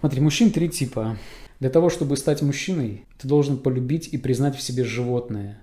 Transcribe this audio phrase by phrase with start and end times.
[0.00, 1.18] Смотри, мужчин три типа.
[1.60, 5.60] Для того, чтобы стать мужчиной, ты должен полюбить и признать в себе животное.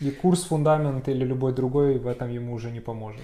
[0.00, 3.20] И курс фундамент или любой другой в этом ему уже не поможет.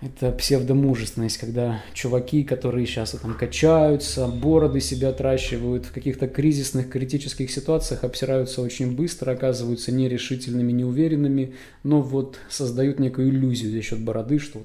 [0.00, 7.50] Это псевдомужественность, когда чуваки, которые сейчас там качаются, бороды себя отращивают, в каких-то кризисных, критических
[7.50, 14.38] ситуациях обсираются очень быстро, оказываются нерешительными, неуверенными, но вот создают некую иллюзию за счет бороды,
[14.38, 14.60] что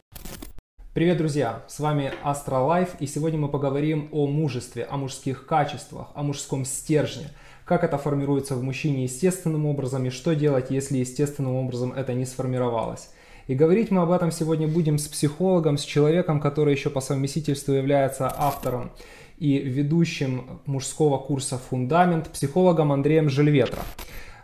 [0.94, 1.64] Привет, друзья!
[1.68, 7.32] С вами Астролайф, и сегодня мы поговорим о мужестве, о мужских качествах, о мужском стержне,
[7.66, 12.26] как это формируется в мужчине естественным образом и что делать, если естественным образом это не
[12.26, 13.10] сформировалось.
[13.48, 17.74] И говорить мы об этом сегодня будем с психологом, с человеком, который еще по совместительству
[17.74, 18.92] является автором
[19.40, 23.82] и ведущим мужского курса «Фундамент», психологом Андреем Жильветро.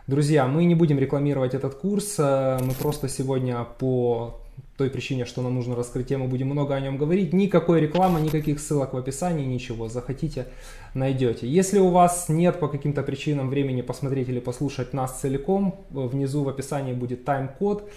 [0.08, 4.39] Друзья, мы не будем рекламировать этот курс, э, мы просто сегодня по
[4.80, 7.34] той причине, что нам нужно раскрыть тему, будем много о нем говорить.
[7.34, 9.88] Никакой рекламы, никаких ссылок в описании, ничего.
[9.88, 10.46] Захотите,
[10.94, 11.46] найдете.
[11.46, 16.48] Если у вас нет по каким-то причинам времени посмотреть или послушать нас целиком, внизу в
[16.48, 17.90] описании будет тайм-код.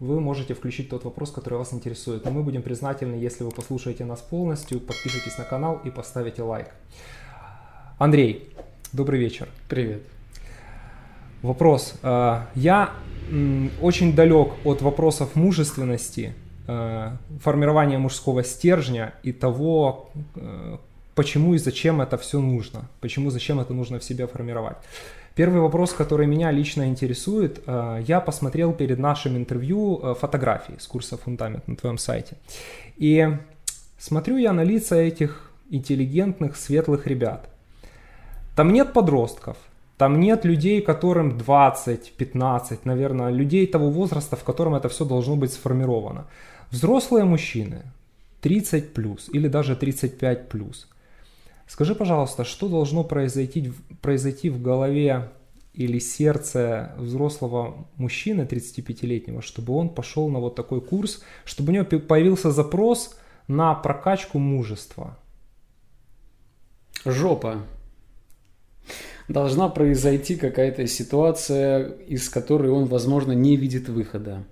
[0.00, 2.24] Вы можете включить тот вопрос, который вас интересует.
[2.24, 6.74] Но мы будем признательны, если вы послушаете нас полностью, подпишитесь на канал и поставите лайк.
[7.98, 8.50] Андрей,
[8.92, 9.48] добрый вечер.
[9.68, 10.15] Привет.
[11.46, 11.94] Вопрос.
[12.02, 12.90] Э, я
[13.80, 16.34] очень далек от вопросов мужественности,
[16.66, 20.78] э, формирования мужского стержня и того, э,
[21.14, 24.76] почему и зачем это все нужно, почему зачем это нужно в себе формировать.
[25.36, 27.62] Первый вопрос, который меня лично интересует,
[28.08, 32.36] я посмотрел перед нашим интервью фотографии с курса «Фундамент» на твоем сайте.
[32.96, 33.28] И
[33.98, 37.50] смотрю я на лица этих интеллигентных, светлых ребят.
[38.56, 39.58] Там нет подростков,
[39.96, 45.36] там нет людей, которым 20, 15, наверное, людей того возраста, в котором это все должно
[45.36, 46.26] быть сформировано.
[46.70, 47.82] Взрослые мужчины,
[48.42, 50.88] 30 плюс или даже 35 плюс.
[51.66, 55.30] Скажи, пожалуйста, что должно произойти, произойти в голове
[55.72, 61.84] или сердце взрослого мужчины 35-летнего, чтобы он пошел на вот такой курс, чтобы у него
[61.84, 63.16] появился запрос
[63.48, 65.18] на прокачку мужества?
[67.04, 67.62] Жопа
[69.28, 74.44] должна произойти какая-то ситуация, из которой он, возможно, не видит выхода.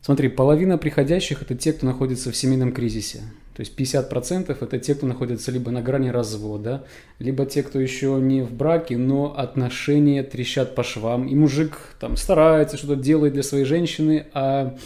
[0.00, 3.20] Смотри, половина приходящих– это те, кто находится в семейном кризисе.
[3.54, 6.84] То есть 50% это те, кто находится либо на грани развода,
[7.18, 11.28] либо те, кто еще не в браке, но отношения трещат по швам.
[11.28, 14.76] И мужик там старается, что-то делает для своей женщины, а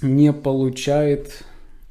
[0.00, 1.44] не получает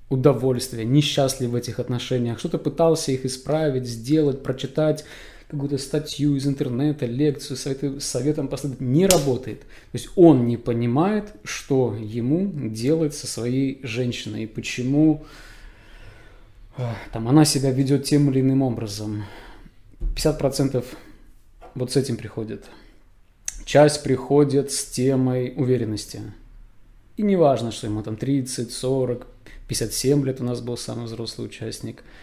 [0.10, 2.40] удовольствия, несчастлив в этих отношениях.
[2.40, 5.06] Что-то пытался их исправить, сделать, прочитать,
[5.52, 9.60] какую-то статью из интернета, лекцию, советы, советом последовать, не работает.
[9.60, 15.26] То есть он не понимает, что ему делать со своей женщиной, и почему
[17.12, 19.26] там, она себя ведет тем или иным образом.
[20.16, 20.86] 50%
[21.76, 22.66] вот с этим приходит.
[23.66, 26.22] Часть приходит с темой уверенности.
[27.18, 29.28] И не важно, что ему там 30, 40,
[29.68, 32.04] 57 лет у нас был самый взрослый участник–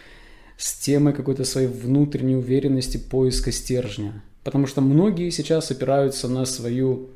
[0.59, 4.21] с темой какой-то своей внутренней уверенности, поиска стержня.
[4.43, 7.11] Потому что многие сейчас опираются на свою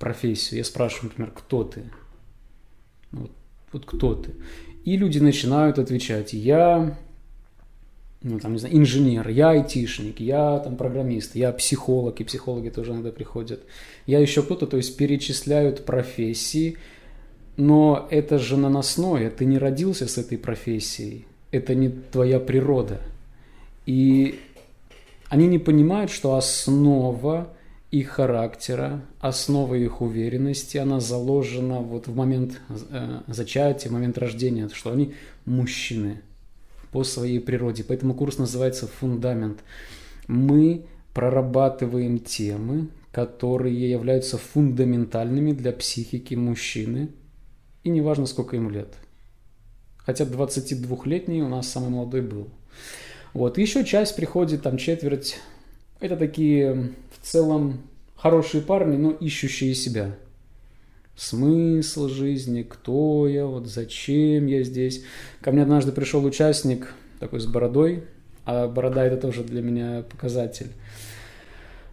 [0.00, 0.58] профессию.
[0.58, 1.84] Я спрашиваю, например, кто ты?
[3.12, 3.30] Вот,
[3.72, 4.32] вот кто ты?
[4.84, 6.98] И люди начинают отвечать, я,
[8.22, 12.90] ну, там, не знаю, инженер, я айтишник, я там программист, я психолог, и психологи тоже
[12.90, 13.62] иногда приходят.
[14.06, 16.76] Я еще кто-то, то есть перечисляют профессии,
[17.56, 23.00] но это же наносное, ты не родился с этой профессией это не твоя природа.
[23.86, 24.38] И
[25.28, 27.48] они не понимают, что основа
[27.90, 34.68] их характера, основа их уверенности, она заложена вот в момент э, зачатия, в момент рождения,
[34.72, 36.22] что они мужчины
[36.92, 37.84] по своей природе.
[37.84, 39.60] Поэтому курс называется «Фундамент».
[40.28, 47.08] Мы прорабатываем темы, которые являются фундаментальными для психики мужчины,
[47.82, 48.94] и неважно, сколько ему лет–
[50.04, 52.48] Хотя 22-летний у нас самый молодой был.
[53.32, 53.58] Вот.
[53.58, 55.38] еще часть приходит, там четверть.
[56.00, 57.82] Это такие в целом
[58.16, 60.16] хорошие парни, но ищущие себя.
[61.16, 65.04] Смысл жизни, кто я, вот зачем я здесь.
[65.42, 68.04] Ко мне однажды пришел участник такой с бородой,
[68.46, 70.68] а борода это тоже для меня показатель.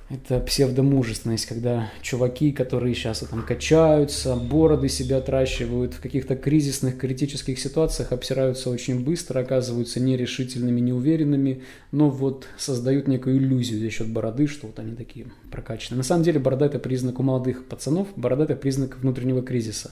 [0.10, 7.60] Это псевдомужественность, когда чуваки, которые сейчас там качаются, бороды себя отращивают, в каких-то кризисных, критических
[7.60, 14.48] ситуациях обсираются очень быстро, оказываются нерешительными, неуверенными, но вот создают некую иллюзию за счет бороды,
[14.48, 15.98] что вот они такие прокачанные.
[15.98, 19.92] На самом деле борода– это признак у молодых пацанов, борода– это признак внутреннего кризиса.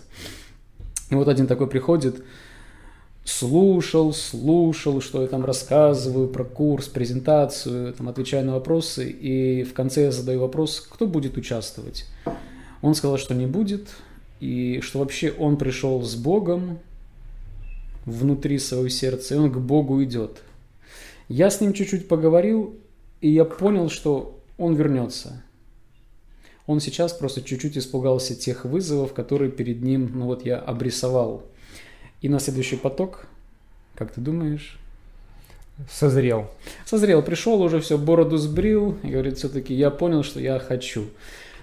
[1.11, 2.23] И вот один такой приходит,
[3.25, 9.73] слушал, слушал, что я там рассказываю про курс, презентацию, там отвечаю на вопросы, и в
[9.73, 12.05] конце я задаю вопрос, кто будет участвовать.
[12.81, 13.89] Он сказал, что не будет,
[14.39, 16.79] и что вообще он пришел с Богом
[18.05, 20.43] внутри своего сердца, и он к Богу идет.
[21.27, 22.75] Я с ним чуть-чуть поговорил,
[23.21, 25.41] и я понял, что он вернется.
[26.67, 31.43] Он сейчас просто чуть-чуть испугался тех вызовов, которые перед ним, ну вот я обрисовал.
[32.25, 33.27] И на следующий поток,
[33.93, 34.79] как ты думаешь?
[35.91, 36.49] Созрел.
[36.83, 41.03] Созрел, пришел уже, все, бороду сбрил, и говорит, все-таки я понял, что я хочу.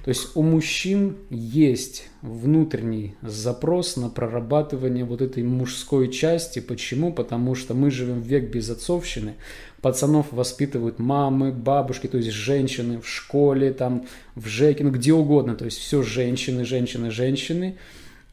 [0.04, 6.60] То есть у мужчин есть внутренний запрос на прорабатывание вот этой мужской части.
[6.60, 7.12] Почему?
[7.12, 9.34] Потому что мы живем в век безотцовщины.
[9.80, 14.06] Пацанов воспитывают мамы, бабушки, то есть женщины в школе, там,
[14.36, 15.56] в ЖЭКе, ну где угодно.
[15.56, 17.78] То есть все женщины, женщины, женщины.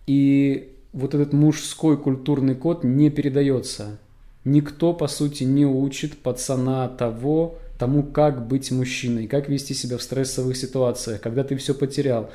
[0.05, 3.97] И вот этот мужской культурный код не передается.
[4.45, 10.01] Никто, по сути, не учит пацана того, тому, как быть мужчиной, как вести себя в
[10.01, 12.29] стрессовых ситуациях, когда ты все потерял,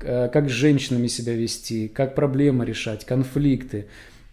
[0.00, 3.86] э, как с женщинами себя вести, как проблемы решать, конфликты,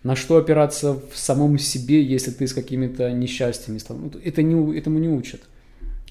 [0.04, 3.98] на что опираться в самом себе, если ты с какими-то несчастьями стал.
[3.98, 5.42] Ну, это не, этому не учат.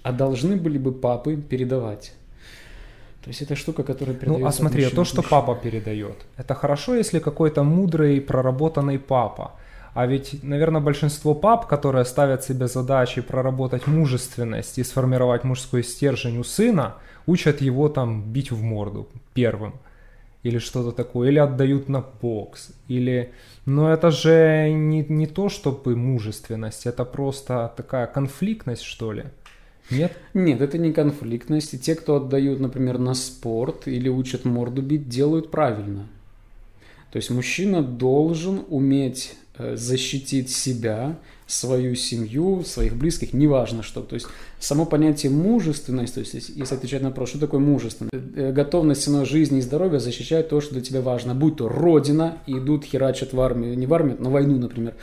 [0.02, 2.12] А должны были бы папы передавать.
[3.22, 4.42] То есть это штука, которая передается.
[4.42, 9.52] Ну, а смотри, то, что папа передает, это хорошо, если какой-то мудрый, проработанный папа.
[9.94, 16.38] А ведь, наверное, большинство пап, которые ставят себе задачи проработать мужественность и сформировать мужской стержень
[16.38, 16.94] у сына,
[17.26, 19.74] учат его там бить в морду первым
[20.42, 23.32] или что-то такое, или отдают на бокс, или...
[23.64, 29.24] Но это же не, не то, чтобы мужественность, это просто такая конфликтность, что ли.
[29.92, 30.16] Нет?
[30.34, 31.74] Нет, это не конфликтность.
[31.74, 36.06] И те, кто отдают, например, на спорт или учат морду бить, делают правильно.
[37.12, 44.00] То есть мужчина должен уметь Э, защитить себя, свою семью, своих близких, неважно что.
[44.00, 44.26] То есть
[44.58, 49.26] само понятие мужественность, то есть если отвечать на вопрос, что такое мужественность, э, готовность ценой
[49.26, 53.40] жизни и здоровья защищать то, что для тебя важно, будь то родина, идут херачат в
[53.42, 54.94] армию, не в армию, на войну, например,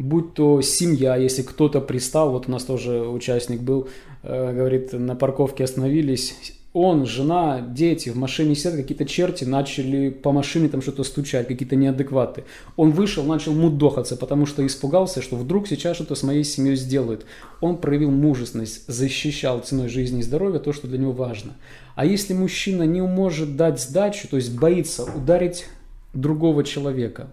[0.00, 3.88] будь то семья, если кто-то пристал, вот у нас тоже участник был,
[4.22, 6.34] говорит, на парковке остановились,
[6.74, 11.76] он, жена, дети в машине сидят, какие-то черти начали по машине там что-то стучать, какие-то
[11.76, 12.44] неадекваты.
[12.76, 17.26] Он вышел, начал мудохаться, потому что испугался, что вдруг сейчас что-то с моей семьей сделают.
[17.60, 21.52] Он проявил мужественность, защищал ценой жизни и здоровья то, что для него важно.
[21.94, 25.66] А если мужчина не может дать сдачу, то есть боится ударить
[26.14, 27.28] другого человека,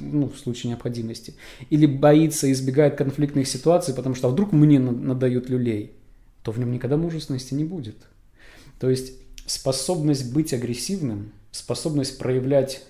[0.00, 1.34] ну, в случае необходимости,
[1.70, 5.92] или боится, избегает конфликтных ситуаций, потому что а вдруг мне надают люлей,
[6.42, 7.96] то в нем никогда мужественности не будет.
[8.78, 9.14] То есть
[9.46, 12.82] способность быть агрессивным, способность проявлять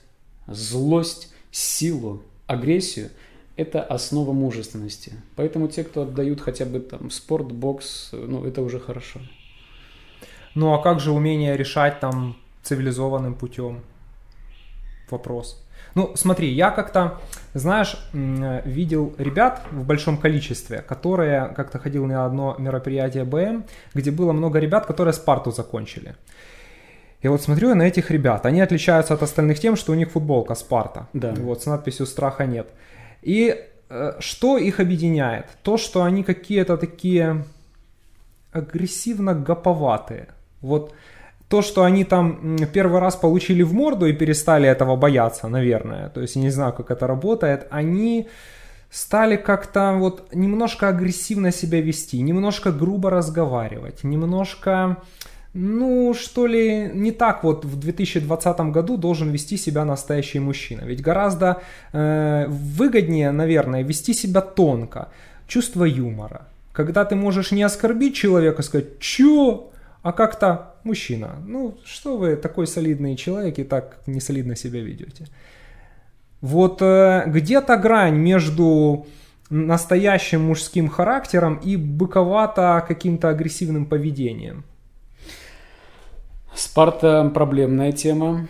[0.47, 3.11] злость, силу, агрессию–
[3.57, 5.13] это основа мужественности.
[5.37, 9.21] Поэтому те, кто отдают хотя бы там спорт, бокс, ну это уже хорошо.
[10.55, 13.81] Ну а как же умение решать там цивилизованным путем?
[15.11, 15.63] Вопрос.
[15.95, 17.21] Ну, смотри, я как-то,
[17.55, 23.65] знаешь, видел ребят в большом количестве, которые как-то ходил на одно мероприятие БМ,
[23.95, 26.15] где было много ребят, которые Спарту закончили.
[27.21, 28.47] И вот смотрю на этих ребят.
[28.47, 31.07] Они отличаются от остальных тем, что у них футболка Спарта.
[31.13, 31.33] Да.
[31.39, 32.69] Вот с надписью «Страха нет».
[33.23, 35.47] И э, что их объединяет?
[35.63, 37.45] То, что они какие-то такие
[38.51, 40.29] агрессивно гоповатые.
[40.61, 40.95] Вот
[41.53, 46.23] то, что они там первый раз получили в морду и перестали этого бояться, наверное, то
[46.23, 48.27] есть я не знаю, как это работает, они
[48.91, 54.97] стали как-то вот немножко агрессивно себя вести, немножко грубо разговаривать, немножко,
[55.53, 60.87] ну, что ли, не так вот в 2020 году должен вести себя настоящий мужчина.
[60.87, 61.61] Ведь гораздо
[61.93, 65.09] э, выгоднее, наверное, вести себя тонко,
[65.47, 66.41] чувство юмора.
[66.73, 69.72] Когда ты можешь не оскорбить человека, сказать, чё,
[70.03, 75.27] а как-то мужчина, ну что вы такой солидный человек и так не солидно себя ведете.
[76.41, 79.07] Вот э, где-то грань между
[79.49, 84.65] настоящим мужским характером и быковато каким-то агрессивным поведением.
[86.55, 88.49] Спарта проблемная тема.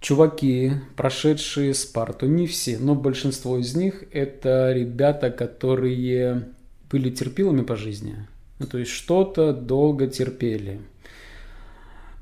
[0.00, 6.48] Чуваки, прошедшие Спарту, не все, но большинство из них это ребята, которые
[6.90, 8.26] были терпилами по жизни,
[8.70, 10.80] то есть что-то долго терпели.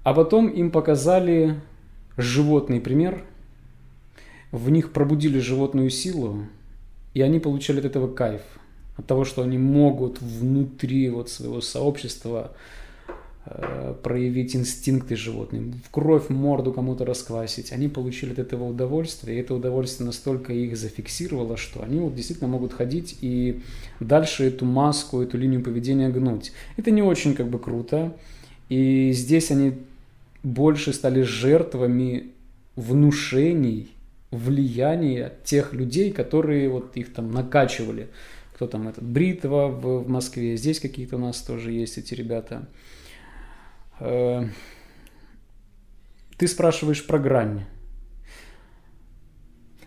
[0.02, 1.60] А потом им показали
[2.16, 3.24] животный пример,
[4.50, 6.46] в них пробудили животную силу,
[7.14, 8.42] и они получали от этого кайф.
[8.96, 12.52] От того, что они могут внутри вот своего сообщества
[14.02, 17.72] проявить инстинкты животных, в кровь морду кому-то расквасить.
[17.72, 22.50] Они получили от этого удовольствие, и это удовольствие настолько их зафиксировало, что они вот действительно
[22.50, 23.60] могут ходить и
[23.98, 26.52] дальше эту маску, эту линию поведения гнуть.
[26.76, 28.14] Это не очень как бы круто,
[28.68, 29.72] и здесь они
[30.42, 32.28] больше стали жертвами
[32.76, 33.90] внушений,
[34.30, 38.08] влияния тех людей, которые вот их там накачивали.
[38.54, 42.68] Кто там этот Бритва в, в Москве, здесь какие-то у нас тоже есть эти ребята.
[44.00, 44.44] Э,
[46.36, 47.64] ты спрашиваешь про грань.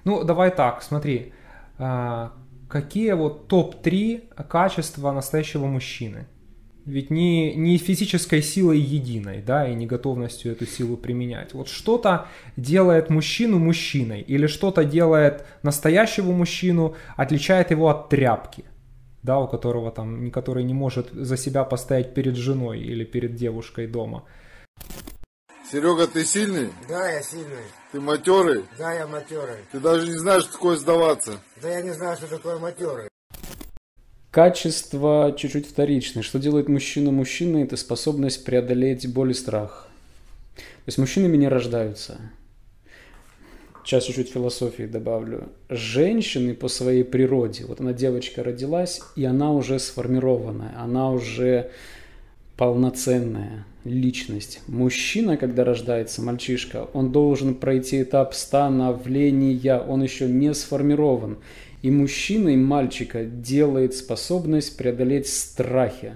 [0.03, 1.33] Ну, давай так, смотри.
[1.77, 2.33] А,
[2.69, 6.27] какие вот топ-3 качества настоящего мужчины?
[6.85, 11.53] Ведь не, не физической силой единой, да, и не готовностью эту силу применять.
[11.53, 12.27] Вот что-то
[12.57, 18.65] делает мужчину мужчиной, или что-то делает настоящего мужчину, отличает его от тряпки,
[19.23, 23.87] да, у которого там, который не может за себя постоять перед женой или перед девушкой
[23.87, 24.25] дома.
[25.71, 26.69] Серега, ты сильный?
[26.87, 27.65] Да, я сильный.
[27.91, 28.65] Ты матерый?
[28.77, 29.57] Да, я матерый.
[29.71, 31.39] Ты даже не знаешь, что такое сдаваться?
[31.61, 33.07] Да я не знаю, что такое матерый.
[34.29, 36.21] Качество чуть-чуть вторичное.
[36.21, 37.63] Что делает мужчина мужчиной?
[37.63, 39.87] Это способность преодолеть боль и страх.
[40.55, 42.19] То есть мужчинами не рождаются.
[43.85, 45.49] Сейчас чуть-чуть философии добавлю.
[45.69, 51.69] Женщины по своей природе, вот она девочка родилась, и она уже сформированная, она уже
[52.55, 54.61] полноценная личность.
[54.67, 61.39] Мужчина, когда рождается, мальчишка, он должен пройти этап становления, он еще не сформирован.
[61.81, 66.13] И мужчина, и мальчика делает способность преодолеть страхи.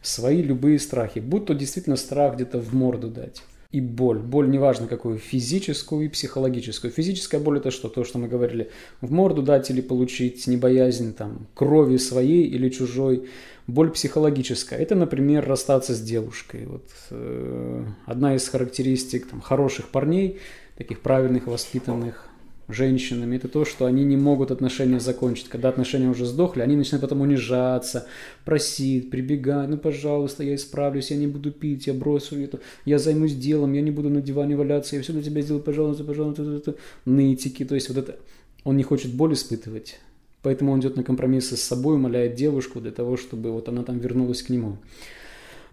[0.00, 1.18] Свои любые страхи.
[1.18, 3.42] Будь то действительно страх где-то в морду дать.
[3.72, 4.18] И боль.
[4.18, 6.92] Боль неважно какую, физическую и психологическую.
[6.92, 7.88] Физическая боль это что?
[7.88, 8.70] То, что мы говорили.
[9.00, 13.28] В морду дать или получить, не боязнь там, крови своей или чужой.
[13.66, 14.78] Боль психологическая.
[14.78, 16.66] Это, например, расстаться с девушкой.
[16.66, 20.38] Вот, э, одна из характеристик там, хороших парней,
[20.76, 22.28] таких правильных, воспитанных,
[22.72, 25.48] женщинами, это то, что они не могут отношения закончить.
[25.48, 28.06] Когда отношения уже сдохли, они начинают потом унижаться,
[28.44, 33.34] просить, прибегать, ну, пожалуйста, я исправлюсь, я не буду пить, я бросу это, я займусь
[33.34, 36.74] делом, я не буду на диване валяться, я все для тебя сделаю, пожалуйста, пожалуйста,
[37.04, 38.16] нытики, то есть вот это,
[38.64, 40.00] он не хочет боль испытывать,
[40.42, 43.98] поэтому он идет на компромиссы с собой, умоляет девушку для того, чтобы вот она там
[43.98, 44.78] вернулась к нему.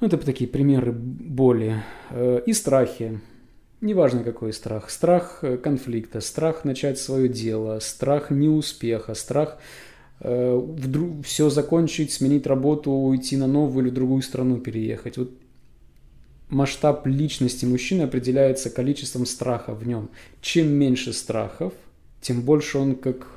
[0.02, 3.20] Ну, это такие примеры боли э, и страхи.
[3.82, 4.90] Неважно какой страх.
[4.90, 9.58] Страх э, конфликта, страх начать свое дело, страх неуспеха, страх
[10.20, 15.18] э, вдруг все закончить, сменить работу, уйти на новую или другую страну переехать.
[15.18, 15.32] Вот
[16.50, 20.10] масштаб личности мужчины определяется количеством страха в нем.
[20.42, 21.74] Чем меньше страхов,
[22.22, 23.28] тем больше он как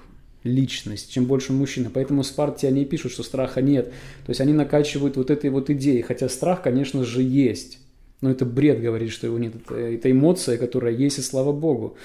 [0.42, 1.88] личность, чем больше мужчина.
[1.92, 3.92] Поэтому Спарте они пишут, что страха нет.
[4.26, 6.02] То есть они накачивают вот этой вот идеей.
[6.02, 7.78] Хотя страх, конечно же, есть.
[8.22, 9.54] Но это бред говорить, что его нет.
[9.56, 11.98] Это, это эмоция, которая есть, и слава богу.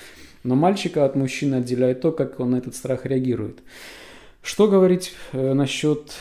[0.43, 3.59] Но мальчика от мужчины отделяет то, как он на этот страх реагирует.
[4.41, 6.11] Что говорить э, насчет...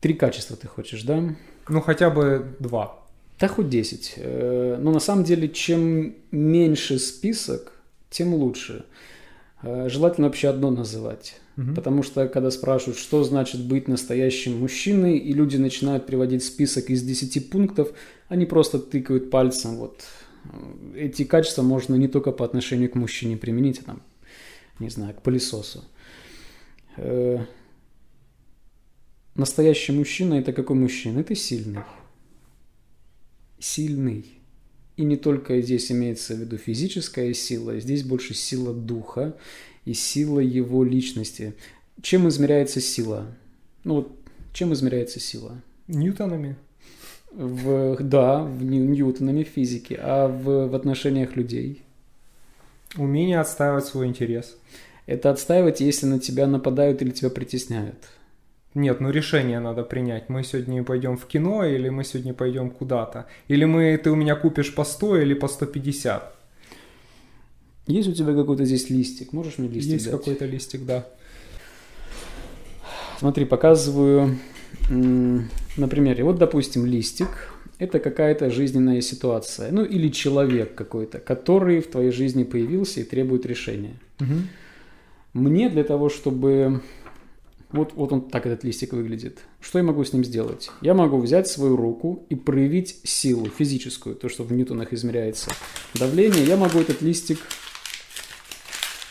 [0.00, 1.22] Три качества ты хочешь, да?
[1.68, 3.00] Ну, хотя бы два.
[3.38, 4.14] Да хоть десять.
[4.16, 7.72] Э, но на самом деле, чем меньше список,
[8.10, 8.84] тем лучше.
[9.62, 11.39] Э, желательно вообще одно называть.
[11.56, 11.74] Угу.
[11.74, 17.02] Потому что, когда спрашивают, что значит быть настоящим мужчиной, и люди начинают приводить список из
[17.02, 17.92] 10 пунктов,
[18.28, 19.76] они просто тыкают пальцем.
[19.76, 20.04] Вот.
[20.94, 24.02] Эти качества можно не только по отношению к мужчине применить, а там,
[24.78, 25.84] не знаю, к пылесосу.
[26.96, 27.38] Э,
[29.34, 31.20] настоящий мужчина– это какой мужчина?
[31.20, 31.80] Это сильный.
[33.58, 34.24] Сильный.
[34.96, 39.36] И не только здесь имеется в виду физическая сила, здесь больше сила духа
[39.84, 41.54] и сила его личности.
[42.02, 43.26] Чем измеряется сила?
[43.84, 44.12] Ну вот,
[44.52, 45.60] чем измеряется сила?
[45.88, 46.56] Ньютонами.
[47.32, 51.82] В, да, в ньютонами физики, а в, в отношениях людей?
[52.96, 54.56] Умение отстаивать свой интерес.
[55.06, 58.08] Это отстаивать, если на тебя нападают или тебя притесняют.
[58.74, 60.28] Нет, ну решение надо принять.
[60.28, 63.26] Мы сегодня пойдем в кино или мы сегодня пойдем куда-то.
[63.48, 66.39] Или мы, ты у меня купишь по 100 или по 150.
[67.90, 69.32] Есть у тебя какой-то здесь листик?
[69.32, 70.14] Можешь мне листик Есть дать?
[70.14, 71.06] какой-то листик, да.
[73.18, 74.38] Смотри, показываю
[74.88, 76.24] на примере.
[76.24, 77.28] Вот, допустим, листик.
[77.78, 79.72] Это какая-то жизненная ситуация.
[79.72, 83.98] Ну, или человек какой-то, который в твоей жизни появился и требует решения.
[84.20, 84.34] Угу.
[85.32, 86.82] Мне для того, чтобы...
[87.72, 89.38] Вот, вот он так этот листик выглядит.
[89.60, 90.70] Что я могу с ним сделать?
[90.82, 95.50] Я могу взять свою руку и проявить силу физическую, то, что в ньютонах измеряется.
[95.94, 96.44] Давление.
[96.44, 97.38] Я могу этот листик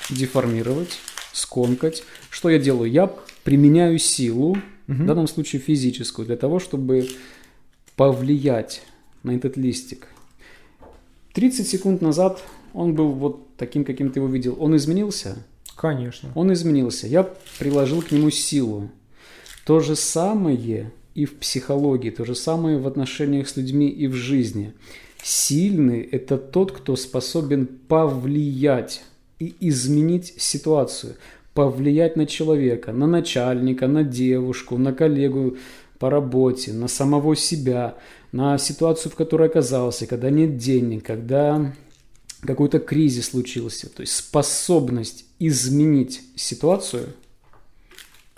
[0.09, 0.99] деформировать,
[1.33, 2.03] скомкать.
[2.29, 2.91] Что я делаю?
[2.91, 3.13] Я
[3.43, 4.61] применяю силу, угу.
[4.87, 7.07] в данном случае физическую, для того, чтобы
[7.95, 8.81] повлиять
[9.23, 10.07] на этот листик.
[11.33, 12.41] 30 секунд назад
[12.73, 14.55] он был вот таким, каким ты его видел.
[14.59, 15.45] Он изменился?
[15.75, 16.31] Конечно.
[16.35, 17.07] Он изменился.
[17.07, 17.23] Я
[17.57, 18.89] приложил к нему силу.
[19.65, 24.13] То же самое и в психологии, то же самое в отношениях с людьми и в
[24.13, 24.73] жизни.
[25.21, 29.03] Сильный– это тот, кто способен повлиять
[29.39, 31.15] и изменить ситуацию,
[31.53, 35.57] повлиять на человека, на начальника, на девушку, на коллегу
[35.97, 37.95] по работе, на самого себя,
[38.31, 41.73] на ситуацию, в которой оказался, когда нет денег, когда
[42.41, 43.89] какой-то кризис случился.
[43.89, 47.07] То есть способность изменить ситуацию,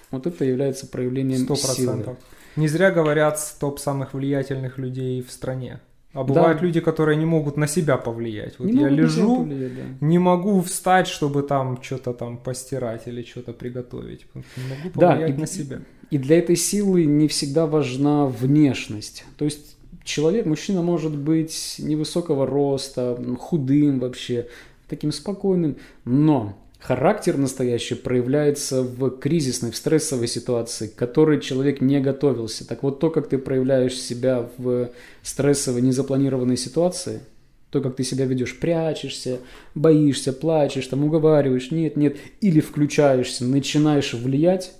[0.09, 1.67] вот это является проявлением Сто силы.
[1.67, 2.17] процентов.
[2.55, 5.79] Не зря говорят топ самых влиятельных людей в стране.
[6.13, 6.65] А бывают Да.
[6.65, 8.59] люди, которые не могут на себя повлиять.
[8.59, 10.05] Вот Не я лежу, да.
[10.05, 14.25] не могу встать, чтобы там что-то там постирать или что-то приготовить.
[14.35, 15.79] Не могу Да, повлиять и- на себя.
[16.09, 19.23] И для этой силы не всегда важна внешность.
[19.37, 24.47] То есть человек, мужчина может быть невысокого роста, худым вообще,
[24.89, 31.99] таким спокойным, но характер настоящий проявляется в кризисной, в стрессовой ситуации, к которой человек не
[31.99, 32.67] готовился.
[32.67, 34.89] Так вот, то, как ты проявляешь себя в
[35.21, 37.21] стрессовой, незапланированной ситуации,
[37.69, 39.39] то, как ты себя ведешь, прячешься,
[39.75, 44.73] боишься, плачешь, там уговариваешь, нет, нет, или включаешься, начинаешь влиять,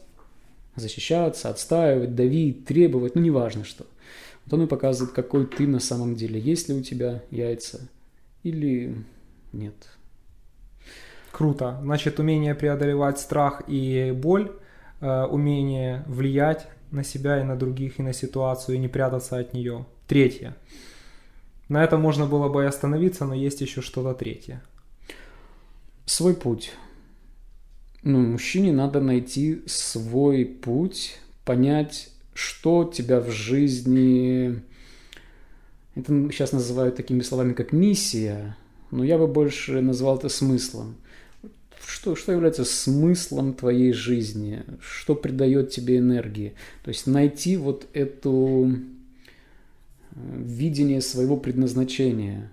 [0.76, 3.86] защищаться, отстаивать, давить, требовать, ну неважно что.
[4.46, 6.40] Вот он и показывает, какой ты на самом деле.
[6.40, 7.80] Есть ли у тебя яйца
[8.44, 8.96] или
[9.54, 9.76] нет.
[11.32, 11.80] Круто.
[11.82, 14.52] Значит, умение преодолевать страх и боль,
[15.00, 19.54] э, умение влиять на себя и на других, и на ситуацию, и не прятаться от
[19.54, 19.86] нее.
[20.08, 20.56] Третье.
[21.70, 24.62] На этом можно было бы и остановиться, но есть еще что-то третье.
[26.06, 26.74] Свой путь.
[28.04, 34.62] Ну, мужчине надо найти свой путь, понять, что тебя в жизни...
[35.96, 38.58] Это сейчас называют такими словами, как миссия,
[38.92, 40.96] но я бы больше назвал это смыслом.
[42.02, 44.64] Что, что является смыслом твоей жизни?
[44.80, 46.56] Что придает тебе энергии?
[46.84, 48.72] То есть найти вот эту
[50.16, 52.50] э, видение своего предназначения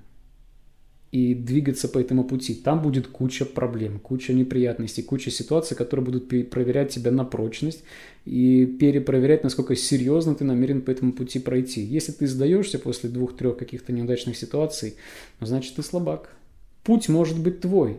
[1.13, 2.55] и двигаться по этому пути.
[2.57, 7.85] Там будет куча проблем, куча неприятностей, куча ситуаций, которые будут проверять тебя на прочность
[8.27, 11.81] и перепроверять, насколько серьезно ты намерен по этому пути пройти.
[11.81, 14.97] Если ты сдаешься после двух-трех каких-то неудачных ситуаций,
[15.41, 16.37] значит ты слабак.
[16.85, 17.99] Путь может быть твой,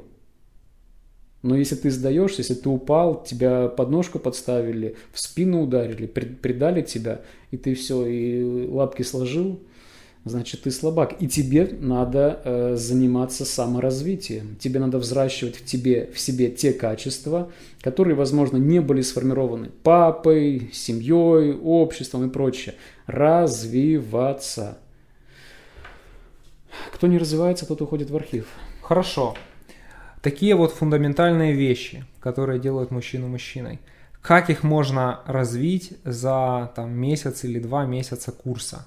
[1.41, 6.81] но если ты сдаешься, если ты упал, тебя подножку подставили, в спину ударили, пред- предали
[6.81, 7.21] тебя,
[7.51, 9.59] и ты все, и лапки сложил,
[10.25, 11.15] значит ты слабак.
[11.21, 14.57] И тебе надо э, заниматься саморазвитием.
[14.59, 20.69] Тебе надо взращивать в тебе, в себе те качества, которые, возможно, не были сформированы папой,
[20.73, 22.75] семьей, обществом и прочее.
[23.07, 24.77] Развиваться.
[26.93, 28.47] Кто не развивается, тот уходит в архив.
[28.81, 29.35] Хорошо.
[30.21, 33.79] Такие вот фундаментальные вещи, которые делают мужчину мужчиной.
[34.21, 38.85] Как их можно развить за там, месяц или два месяца курса?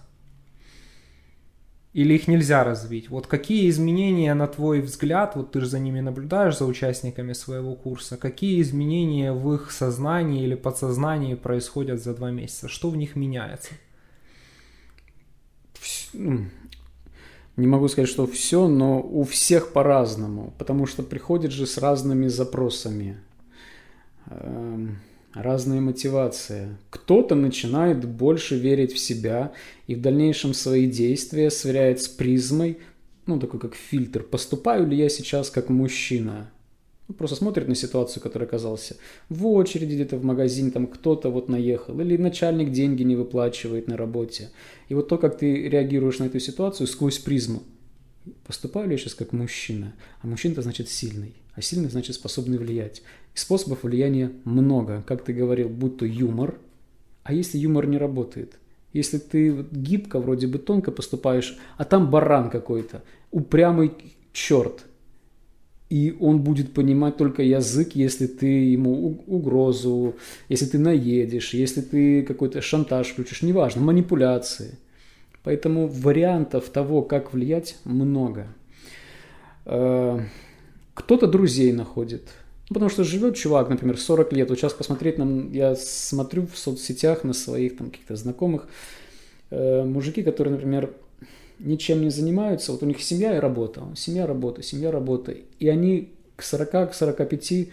[1.94, 3.10] Или их нельзя развить?
[3.10, 7.74] Вот какие изменения, на твой взгляд, вот ты же за ними наблюдаешь, за участниками своего
[7.74, 12.68] курса, какие изменения в их сознании или подсознании происходят за два месяца?
[12.68, 13.72] Что в них меняется?
[17.56, 22.28] Не могу сказать, что все, но у всех по-разному, потому что приходят же с разными
[22.28, 23.18] запросами,
[24.26, 24.98] эм,
[25.34, 26.76] разные мотивации.
[26.88, 29.52] Кто-то начинает больше верить в себя
[29.86, 32.78] и в дальнейшем свои действия сверяет с призмой,
[33.26, 36.50] ну, такой как фильтр, поступаю ли я сейчас как мужчина.
[37.08, 38.96] Ну, Просто смотрит на ситуацию, в которой оказался.
[39.28, 42.00] В очереди где-то в магазине там кто-то вот наехал.
[42.00, 44.50] Или начальник деньги не выплачивает на работе.
[44.88, 47.62] И вот то, как ты реагируешь на эту ситуацию сквозь призму.
[48.46, 49.94] Поступаю ли я сейчас как мужчина?
[50.20, 51.34] А мужчина это значит сильный.
[51.54, 53.02] А сильный значит способный влиять.
[53.34, 55.02] И способов влияния много.
[55.06, 56.58] Как ты говорил, будь то юмор.
[57.24, 58.58] А если юмор не работает?
[58.92, 63.92] Если ты гибко, вроде бы тонко поступаешь, а там баран какой-то, упрямый
[64.32, 64.84] черт,
[65.92, 70.14] и он будет понимать только язык, если ты ему угрозу,
[70.48, 74.78] если ты наедешь, если ты какой-то шантаж включишь, неважно, манипуляции.
[75.44, 78.46] Поэтому вариантов того, как влиять, много.
[79.66, 80.20] Э,
[80.94, 82.22] Кто-то друзей находит.
[82.70, 84.48] Ну, Потому что живет чувак, например, 40 лет.
[84.48, 88.66] Вот сейчас посмотреть нам, я смотрю в соцсетях на своих там каких-то знакомых,
[89.50, 90.94] э, мужики, которые, например,
[91.62, 96.12] ничем не занимаются, вот у них семья и работа, семья, работа, семья, работа, и они
[96.36, 97.68] к 40, к 45,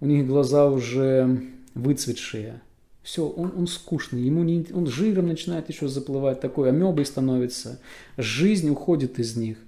[0.00, 1.42] у них глаза уже
[1.74, 2.62] выцветшие,
[3.02, 7.80] Все, он, он скучный, ему не, он жиром начинает еще заплывать, такой амебой становится.
[8.16, 9.58] Жизнь уходит из них,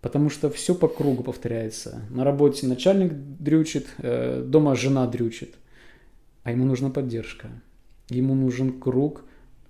[0.00, 2.02] потому что все по кругу повторяется.
[2.10, 5.54] На работе начальник дрючит, э, дома жена дрючит,
[6.44, 7.48] а ему нужна поддержка.
[8.10, 9.22] Ему нужен круг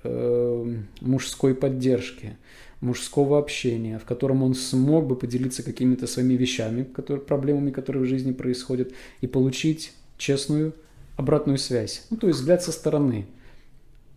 [0.04, 2.36] э, мужской поддержки,
[2.80, 8.06] мужского общения, в котором он смог бы поделиться какими-то своими вещами, которые, проблемами, которые в
[8.06, 10.74] жизни происходят, и получить честную
[11.16, 12.06] обратную связь.
[12.10, 13.26] Ну, то есть взгляд со стороны.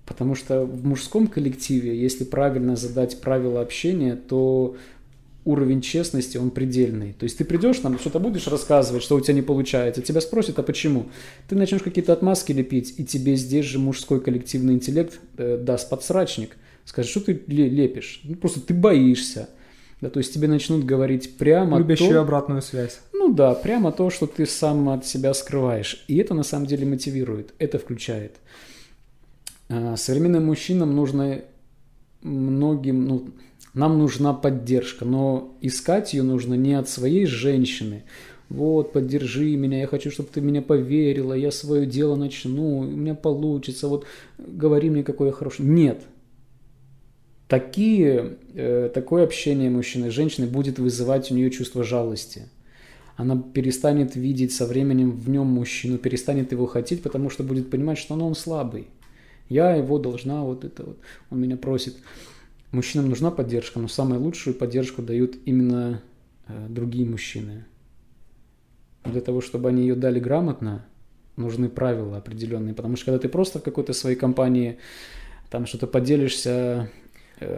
[0.06, 4.76] Потому что в мужском коллективе, если правильно задать правила общения, то
[5.46, 7.14] уровень честности, он предельный.
[7.14, 10.60] То есть ты придешь, там что-то будешь рассказывать, что у тебя не получается, тебя спросят,
[10.60, 11.08] а почему?
[11.50, 16.58] Ты начнешь какие-то отмазки лепить, и тебе здесь же мужской коллективный интеллект э, даст подсрачник.
[16.86, 18.22] Скажет, что ты лепишь?
[18.24, 19.50] Ну, просто ты боишься.
[20.02, 22.22] Да, то есть тебе начнут говорить прямо Любящую то...
[22.22, 23.00] обратную связь.
[23.14, 26.04] Ну да, прямо то, что ты сам от себя скрываешь.
[26.08, 28.38] И это на самом деле мотивирует, это включает.
[29.70, 31.42] А, современным мужчинам нужно
[32.24, 33.30] многим, ну,
[33.76, 38.04] нам нужна поддержка, но искать ее нужно не от своей женщины.
[38.50, 43.16] Вот, поддержи меня, я хочу, чтобы ты меня поверила, я свое дело начну, у меня
[43.16, 44.06] получится, вот
[44.38, 45.64] говори мне, какой я хороший.
[45.64, 46.02] Нет.
[47.52, 52.44] Такие, э, такое общение мужчины и женщины будет вызывать у нее чувство жалости.
[53.18, 57.98] Она перестанет видеть со временем в нем мужчину, перестанет его хотеть, потому что будет понимать,
[57.98, 58.88] что ну, он слабый.
[59.50, 61.98] Я его должна, вот это вот, он меня просит.
[62.72, 66.02] Мужчинам нужна поддержка, но самую лучшую поддержку дают именно
[66.48, 67.66] э, другие мужчины.
[69.04, 70.86] Для того, чтобы они ее дали грамотно,
[71.36, 72.74] нужны правила определенные.
[72.74, 74.78] Потому что когда ты просто в какой-то своей компании
[75.50, 76.90] там что-то поделишься,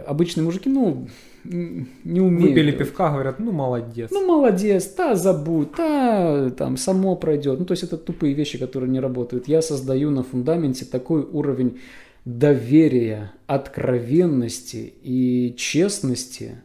[0.06, 1.08] обычные мужики, ну,
[1.44, 2.50] не умеют.
[2.50, 4.10] Выпили пивка, говорят, ну, молодец.
[4.10, 7.58] Ну, молодец, да, забудь, да, там, само пройдет.
[7.58, 9.48] Ну, то есть это тупые вещи, которые не работают.
[9.48, 11.80] Я создаю на фундаменте такой уровень
[12.24, 16.56] доверия, откровенности и честности,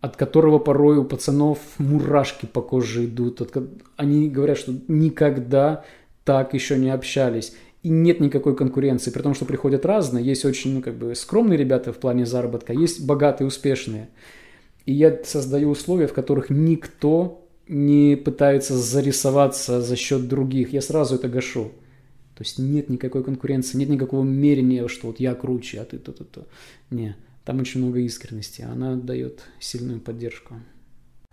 [0.00, 3.40] от которого порой у пацанов мурашки по коже идут.
[3.96, 5.84] Они говорят, что никогда
[6.24, 7.54] так еще не общались.
[7.82, 10.24] И нет никакой конкуренции, при том, что приходят разные.
[10.24, 14.08] Есть очень ну, как бы, скромные ребята в плане заработка, есть богатые, успешные.
[14.84, 20.72] И я создаю условия, в которых никто не пытается зарисоваться за счет других.
[20.72, 21.72] Я сразу это гашу.
[22.34, 26.46] То есть нет никакой конкуренции, нет никакого мерения, что вот я круче, а ты то-то-то.
[26.90, 30.54] Не, там очень много искренности, она дает сильную поддержку.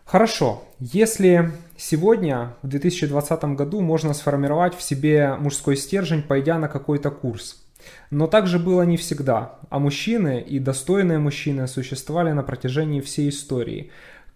[0.05, 7.09] Хорошо, если сегодня, в 2020 году, можно сформировать в себе мужской стержень, пойдя на какой-то
[7.09, 7.65] курс,
[8.11, 13.91] но также было не всегда, а мужчины и достойные мужчины существовали на протяжении всей истории.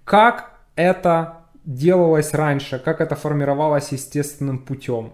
[0.05, 5.13] Как это делалось раньше, как это формировалось естественным путем?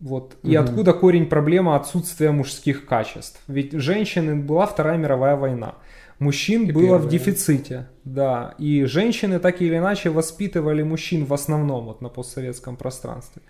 [0.00, 0.36] Вот.
[0.42, 0.64] И угу.
[0.64, 3.40] откуда корень проблемы отсутствия мужских качеств?
[3.46, 5.74] Ведь женщины была Вторая мировая война.
[6.18, 8.54] Мужчин и было в дефиците, да.
[8.58, 13.42] И женщины так или иначе воспитывали мужчин в основном вот на постсоветском пространстве.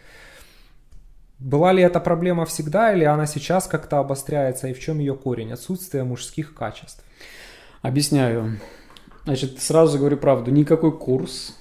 [1.38, 5.52] Была ли эта проблема всегда или она сейчас как-то обостряется и в чем ее корень?
[5.52, 7.04] Отсутствие мужских качеств.
[7.82, 8.58] Объясняю.
[9.24, 10.50] Значит, сразу говорю правду.
[10.50, 11.56] Никакой курс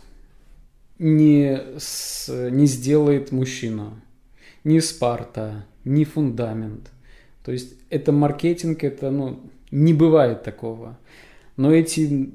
[0.97, 4.01] не, с, не сделает мужчину
[4.63, 6.89] ни Спарта, ни фундамент.
[7.43, 9.39] То есть это маркетинг, это, ну,
[9.71, 10.97] не бывает такого.
[11.57, 12.31] Но эти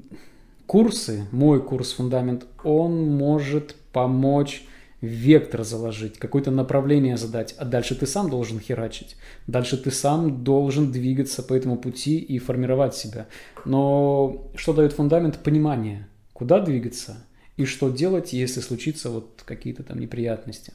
[0.65, 4.63] курсы, мой курс фундамент, он может помочь
[5.01, 9.15] вектор заложить, какое-то направление задать, а дальше ты сам должен херачить.
[9.47, 13.27] Дальше ты сам должен двигаться по этому пути и формировать себя.
[13.65, 15.39] Но что дает фундамент?
[15.39, 17.25] Понимание, куда двигаться
[17.57, 20.73] и что делать, если случится вот какие-то там неприятности.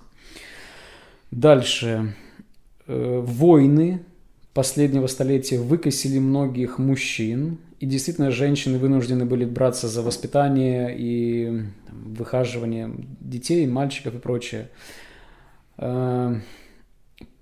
[1.30, 2.14] Дальше.
[2.88, 4.04] Э, войны
[4.56, 12.14] последнего столетия выкосили многих мужчин, и действительно женщины вынуждены были браться за воспитание и там,
[12.14, 12.90] выхаживание
[13.20, 14.70] детей, мальчиков и прочее.
[15.76, 16.36] Э,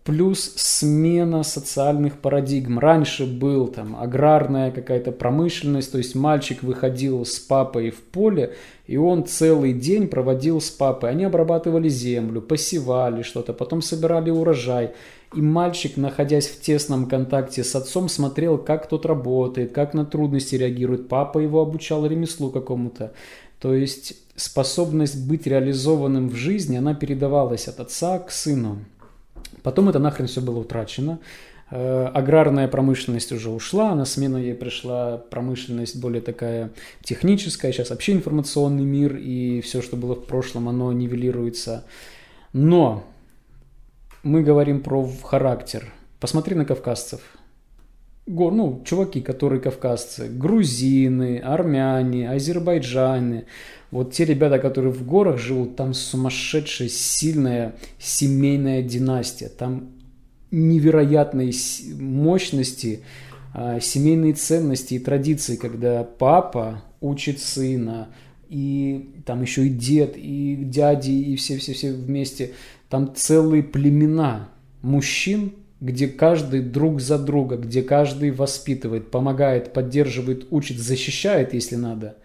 [0.03, 2.81] плюс смена социальных парадигм.
[2.81, 8.55] Раньше был там аграрная какая-то промышленность, то есть мальчик выходил с папой в поле,
[8.89, 11.11] и он целый день проводил с папой.
[11.11, 14.95] Они обрабатывали землю, посевали что-то, потом собирали урожай.
[15.35, 20.55] И мальчик, находясь в тесном контакте с отцом, смотрел, как тот работает, как на трудности
[20.55, 21.09] реагирует.
[21.09, 23.13] Папа его обучал ремеслу какому-то.
[23.59, 28.79] То есть способность быть реализованным в жизни, она передавалась от отца к сыну.
[29.63, 31.19] Потом это нахрен все было утрачено.
[31.71, 36.71] Э, аграрная промышленность уже ушла, на смену ей пришла промышленность более такая
[37.03, 41.85] техническая, сейчас вообще информационный мир, и все, что было в прошлом, оно нивелируется.
[42.53, 43.05] Но
[44.25, 45.93] мы говорим про характер.
[46.21, 47.21] Посмотри на кавказцев.
[48.27, 53.45] Го- Ну, чуваки, которые кавказцы, грузины, армяне, азербайджаны.
[53.91, 59.49] Вот те ребята, которые в горах живут, там сумасшедшая, сильная семейная династия.
[59.49, 59.91] Там
[60.51, 63.01] невероятной с- мощности
[63.57, 68.09] а, семейные ценности и традиции, когда папа учит сына,
[68.49, 72.51] и там еще и дед, и дяди, и все-все-все вместе.
[72.95, 80.79] Там целые племена мужчин, где каждый друг за друга, где каждый воспитывает, помогает, поддерживает, учит,
[80.79, 82.19] защищает, если надо.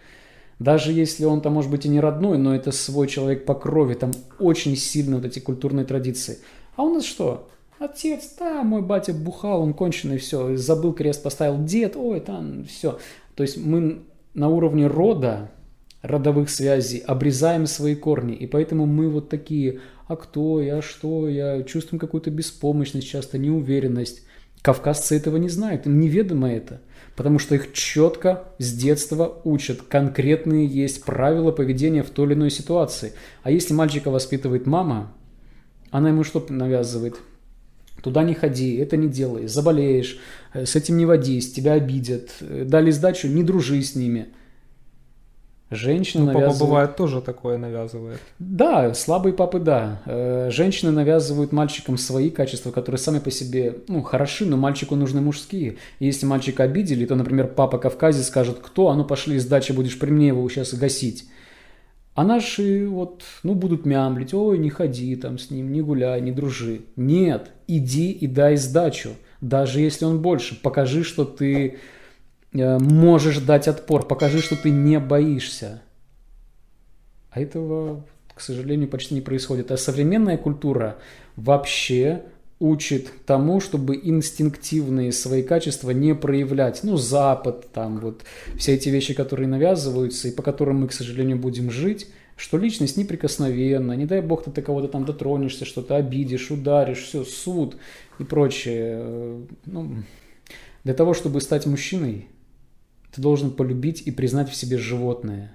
[0.60, 3.96] Даже если он там, может быть, и не родной, но это свой человек по крови,
[3.96, 6.38] там очень сильно вот эти культурные традиции.
[6.76, 7.50] А у нас что?
[7.80, 13.00] Отец, да, мой батя бухал, он конченый, все, забыл крест, поставил дед, ой, там, все.
[13.34, 14.04] То есть мы
[14.36, 15.50] на уровне рода,
[16.04, 19.80] родовых связей, обрезаем свои корни, и поэтому мы вот такие,
[20.10, 24.24] а кто я, что я, чувствуем какую-то беспомощность, часто неуверенность.
[24.64, 26.82] Кавказцы этого не знают, им неведомо это,
[27.16, 29.84] потому что их четко с детства учат.
[29.84, 33.14] Конкретные есть правила поведения в той или иной ситуации.
[33.44, 35.14] А если мальчика воспитывает мама,
[35.92, 37.16] она ему что навязывает?
[38.02, 40.20] Туда не ходи, это не делай, заболеешь,
[40.54, 44.30] э, с этим не водись, тебя обидят, э, дали сдачу, не дружи с ними.
[45.72, 46.70] Женщина Ну, папа навязывает...
[46.70, 48.20] бывает тоже такое навязывает.
[48.40, 50.02] Да, слабые папы, да.
[50.08, 55.22] Э, Женщины навязывают мальчикам свои качества, которые сами по себе, ну, хороши, но мальчику нужны
[55.22, 55.78] мужские.
[56.00, 59.72] И если мальчика обидели, то, например, папа Кавказе скажет, кто, а ну пошли из дачи,
[59.72, 61.26] будешь при мне его сейчас гасить.
[62.16, 66.32] А наши вот, ну, будут мямлить, ой, не ходи там с ним, не гуляй, не
[66.32, 66.82] дружи.
[66.96, 70.60] Нет, иди и дай сдачу, даже если он больше.
[70.60, 71.78] Покажи, что ты
[72.54, 75.82] можешь дать отпор, покажи, что ты не боишься.
[77.32, 79.72] А этого, к сожалению, почти не происходит.
[79.72, 80.98] А современная культура
[81.36, 82.24] вообще
[82.60, 86.82] учит тому, чтобы инстинктивные свои качества не проявлять.
[86.84, 88.24] Ну, Запад, там вот
[88.58, 92.98] все эти вещи, которые навязываются и по которым мы, к сожалению, будем жить, что личность
[92.98, 97.78] неприкосновенна, не дай бог ты кого-то там дотронешься, что-то обидишь, ударишь, все, суд
[98.18, 99.46] и прочее.
[99.66, 100.04] Ну,
[100.84, 102.28] для того, чтобы стать мужчиной,
[103.12, 105.54] ты должен полюбить и признать в себе животное.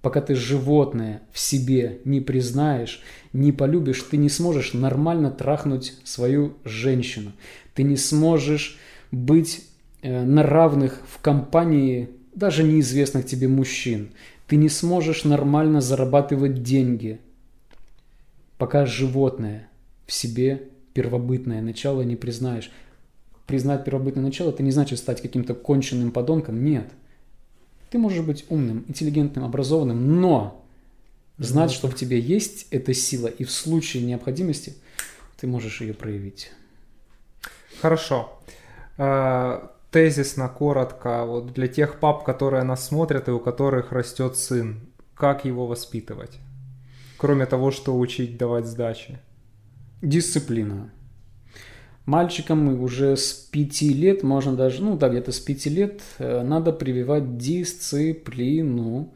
[0.00, 6.54] Пока ты животное в себе не признаешь, не полюбишь, ты не сможешь нормально трахнуть свою
[6.64, 7.32] женщину.
[7.74, 8.78] Ты не сможешь
[9.12, 9.64] быть
[10.02, 14.10] э, на равных в компании даже неизвестных тебе мужчин.
[14.48, 17.20] Ты не сможешь нормально зарабатывать деньги,
[18.58, 19.68] пока животное
[20.06, 22.70] в себе первобытное начало не признаешь.
[23.46, 26.90] Признать первобытное начало, это не значит стать каким-то конченным подонком, нет.
[27.90, 30.64] Ты можешь быть умным, интеллигентным, образованным, но
[31.38, 34.74] знать, что в тебе есть эта сила, и в случае необходимости
[35.38, 36.52] ты можешь ее проявить.
[37.80, 38.40] Хорошо.
[38.96, 44.80] Э, Тезисно, коротко, вот для тех пап, которые нас смотрят и у которых растет сын,
[45.14, 46.38] как его воспитывать?
[47.18, 49.18] Кроме того, что учить давать сдачи.
[50.00, 50.90] Дисциплина.
[52.04, 56.72] Мальчикам уже с 5 лет, можно даже, ну да, где-то с 5 лет э, надо
[56.72, 59.08] прививать дисциплину,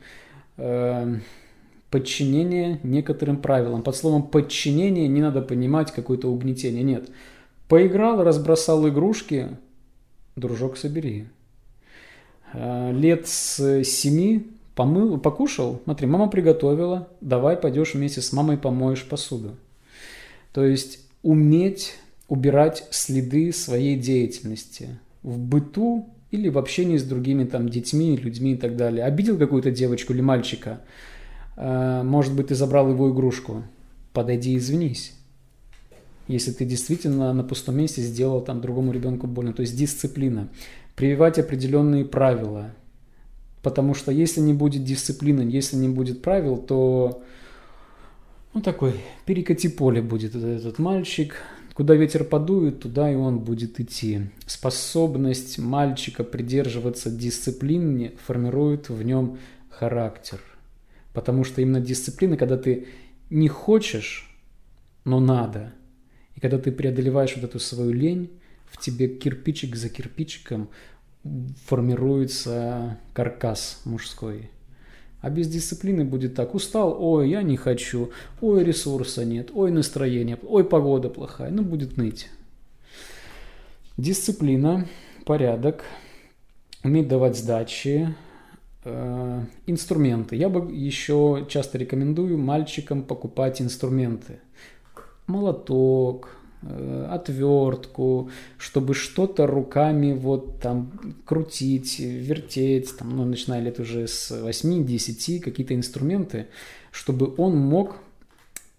[0.57, 1.16] э,
[1.90, 3.83] подчинение некоторым правилам.
[3.83, 7.11] Под словом подчинение не надо понимать какое-то угнетение, нет.
[7.68, 9.49] Поиграл, разбросал игрушки,
[10.37, 11.27] дружок, собери.
[12.53, 14.44] Э, Лет с 7
[14.77, 19.57] помыл, покушал, смотри, мама приготовила, давай пойдешь вместе с мамой помоешь посуду.
[20.53, 21.96] То есть уметь
[22.28, 28.56] убирать следы своей деятельности в быту или в общении с другими там детьми, людьми и
[28.56, 29.04] так далее.
[29.04, 30.80] Обидел какую-то девочку или мальчика,
[31.56, 33.62] э, может быть, ты забрал его игрушку,
[34.12, 35.14] подойди и извинись.
[36.28, 39.52] Если ты действительно на пустом месте сделал там другому ребенку больно.
[39.52, 40.48] То есть дисциплина.
[40.96, 42.74] Прививать определенные правила.
[43.62, 47.22] Потому что если не будет дисциплины, если не будет правил, то
[48.54, 51.36] ну такой перекати поле будет этот мальчик.
[51.76, 54.30] Куда ветер подует, туда и он будет идти.
[54.46, 60.40] Способность мальчика придерживаться дисциплины формирует в нем характер.
[61.12, 62.88] Потому что именно дисциплина, когда ты
[63.28, 64.34] не хочешь,
[65.04, 65.74] но надо.
[66.34, 68.30] И когда ты преодолеваешь вот эту свою лень,
[68.64, 70.70] в тебе кирпичик за кирпичиком
[71.66, 74.48] формируется каркас мужской.
[75.20, 76.55] А без дисциплины будет так.
[76.55, 81.50] Устал, ой, я не хочу, ой, ресурса нет, ой, настроение, ой, погода плохая.
[81.50, 82.29] Ну, будет ныть.
[83.96, 84.87] Дисциплина,
[85.24, 85.85] порядок,
[86.85, 88.14] уметь давать сдачи,
[88.85, 90.37] э, инструменты.
[90.37, 94.40] Я бы еще часто рекомендую мальчикам покупать инструменты.
[95.26, 96.37] Молоток,
[97.11, 100.92] отвертку, чтобы что-то руками вот там
[101.24, 106.46] крутить, вертеть, там, ну, начиная лет уже с 8-10, какие-то инструменты,
[106.90, 107.96] чтобы он мог,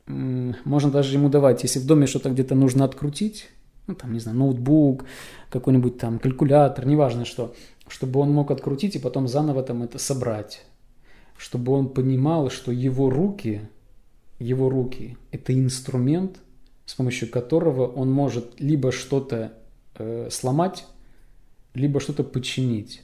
[0.05, 3.49] можно даже ему давать, если в доме что-то где-то нужно открутить,
[3.87, 5.05] ну, там, не знаю, ноутбук,
[5.49, 7.55] какой-нибудь там калькулятор, неважно что,
[7.87, 10.65] чтобы он мог открутить и потом заново там это собрать.
[11.37, 13.61] Чтобы он понимал, что его руки,
[14.39, 16.39] его руки– это инструмент,
[16.87, 19.53] с помощью которого он может либо что-то
[19.95, 20.85] э, сломать,
[21.73, 23.03] либо что-то починить.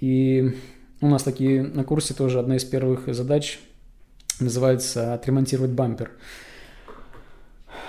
[0.00, 0.54] И
[1.00, 3.60] у нас такие на курсе тоже одна из первых задач
[4.40, 6.10] называется «Отремонтировать бампер».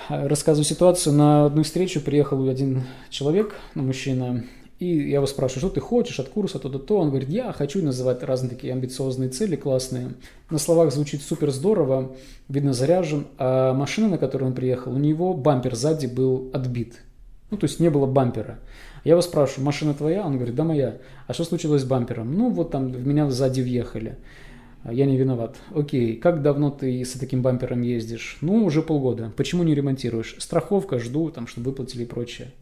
[0.08, 1.12] Рассказываю ситуацию.
[1.14, 4.44] На одну встречу приехал один человек, ну, мужчина,
[4.78, 6.98] и я его спрашиваю, что ты хочешь от курса, то-то-то.
[6.98, 10.10] Он говорит, я хочу называть разные такие амбициозные цели, классные.
[10.50, 12.12] На словах звучит супер здорово,
[12.48, 13.26] видно заряжен.
[13.38, 17.00] А машина, на которой он приехал, у него бампер сзади был отбит.
[17.50, 18.58] Ну, то есть не было бампера.
[19.04, 20.26] Я его спрашиваю, машина твоя?
[20.26, 20.98] Он говорит, да моя.
[21.26, 22.36] А что случилось с бампером?
[22.36, 24.18] Ну, вот там в меня сзади въехали.
[24.84, 25.56] Я не виноват.
[25.74, 28.36] Окей, как давно ты с таким бампером ездишь?
[28.40, 29.32] Ну, уже полгода.
[29.36, 30.36] Почему не ремонтируешь?
[30.38, 32.52] Страховка, жду, там, чтобы выплатили и прочее.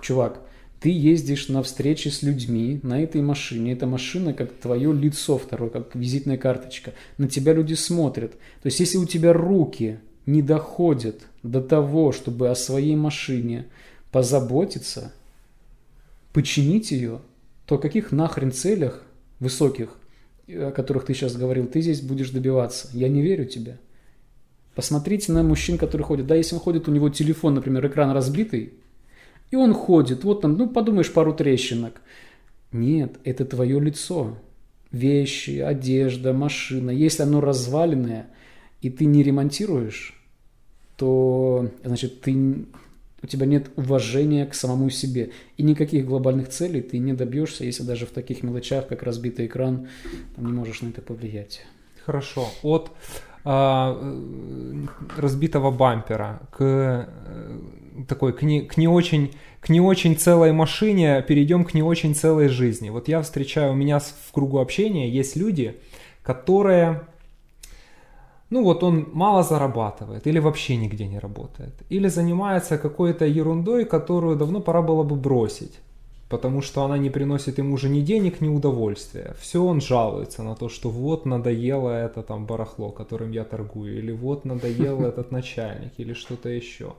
[0.00, 0.40] Чувак,
[0.80, 3.72] ты ездишь на встречи с людьми на этой машине.
[3.72, 6.92] Эта машина как твое лицо второе, как визитная карточка.
[7.16, 8.32] На тебя люди смотрят.
[8.62, 13.66] То есть, если у тебя руки не доходят до того, чтобы о своей машине
[14.12, 15.12] позаботиться,
[16.32, 17.20] починить ее,
[17.66, 19.02] то о каких нахрен целях
[19.40, 19.90] высоких,
[20.46, 22.88] о которых ты сейчас говорил, ты здесь будешь добиваться?
[22.92, 23.78] Я не верю тебе.
[24.76, 26.28] Посмотрите на мужчин, которые ходят.
[26.28, 28.74] Да, если он ходит, у него телефон, например, экран разбитый,
[29.50, 32.00] и он ходит, вот там, ну подумаешь, пару трещинок.
[32.72, 34.36] Нет, это твое лицо.
[34.92, 36.90] Вещи, одежда, машина.
[36.90, 38.28] Если оно разваленное,
[38.80, 40.14] и ты не ремонтируешь,
[40.96, 42.66] то, значит, ты,
[43.22, 45.30] у тебя нет уважения к самому себе.
[45.56, 49.88] И никаких глобальных целей ты не добьешься, если даже в таких мелочах, как разбитый экран,
[50.36, 51.62] там не можешь на это повлиять.
[52.04, 52.48] Хорошо.
[52.62, 52.90] От
[53.44, 57.06] а, э, разбитого бампера к э,
[58.06, 62.14] такой к не, к не очень к не очень целой машине перейдем к не очень
[62.14, 62.90] целой жизни.
[62.90, 65.80] Вот я встречаю у меня в кругу общения есть люди,
[66.22, 67.02] которые
[68.50, 74.36] ну вот он мало зарабатывает или вообще нигде не работает, или занимается какой-то ерундой, которую
[74.36, 75.80] давно пора было бы бросить
[76.28, 79.34] потому что она не приносит ему уже ни денег, ни удовольствия.
[79.40, 84.12] Все он жалуется на то, что вот надоело это там барахло, которым я торгую, или
[84.12, 86.94] вот надоел этот начальник, или что-то еще.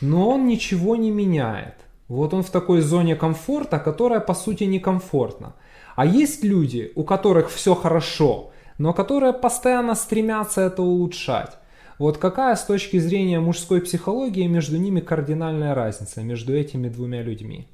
[0.00, 1.74] Но он ничего не меняет.
[2.08, 5.54] Вот он в такой зоне комфорта, которая по сути некомфортна.
[5.96, 11.56] А есть люди, у которых все хорошо, но которые постоянно стремятся это улучшать.
[11.98, 17.68] Вот какая с точки зрения мужской психологии между ними кардинальная разница, между этими двумя людьми?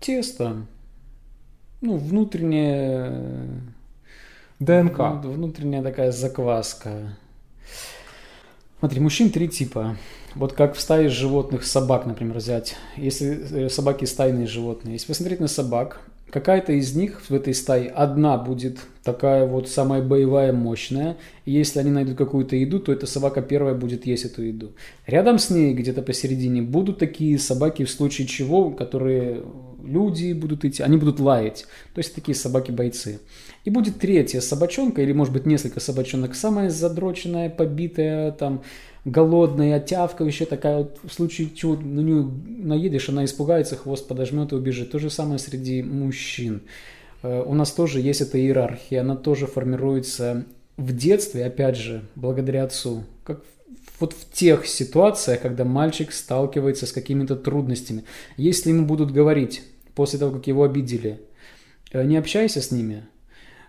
[0.00, 0.66] Тесто.
[1.80, 3.62] Ну, внутренняя...
[4.58, 5.24] ДНК.
[5.24, 7.16] Внутренняя такая закваска.
[8.80, 9.96] Смотри, мужчин три типа.
[10.34, 12.76] Вот как в стае животных собак, например, взять.
[12.96, 14.94] Если э, собаки стайные животные.
[14.94, 20.02] Если посмотреть на собак, какая-то из них в этой стае одна будет такая вот самая
[20.02, 21.16] боевая, мощная.
[21.44, 24.72] И если они найдут какую-то еду, то эта собака первая будет есть эту еду.
[25.06, 29.44] Рядом с ней, где-то посередине, будут такие собаки, в случае чего, которые
[29.84, 31.66] люди будут идти, они будут лаять.
[31.94, 33.20] То есть такие собаки-бойцы.
[33.64, 38.62] И будет третья собачонка, или может быть несколько собачонок, самая задроченная, побитая, там,
[39.04, 44.56] голодная, тявкающая такая вот, в случае чего на нее наедешь, она испугается, хвост подожмет и
[44.56, 44.90] убежит.
[44.90, 46.62] То же самое среди мужчин.
[47.22, 52.64] Э, у нас тоже есть эта иерархия, она тоже формируется в детстве, опять же, благодаря
[52.64, 53.04] отцу.
[53.24, 53.40] Как
[54.00, 58.04] вот в тех ситуациях, когда мальчик сталкивается с какими-то трудностями.
[58.36, 59.62] Если ему будут говорить
[59.94, 61.20] после того, как его обидели,
[61.92, 63.04] «Э, не общайся с ними,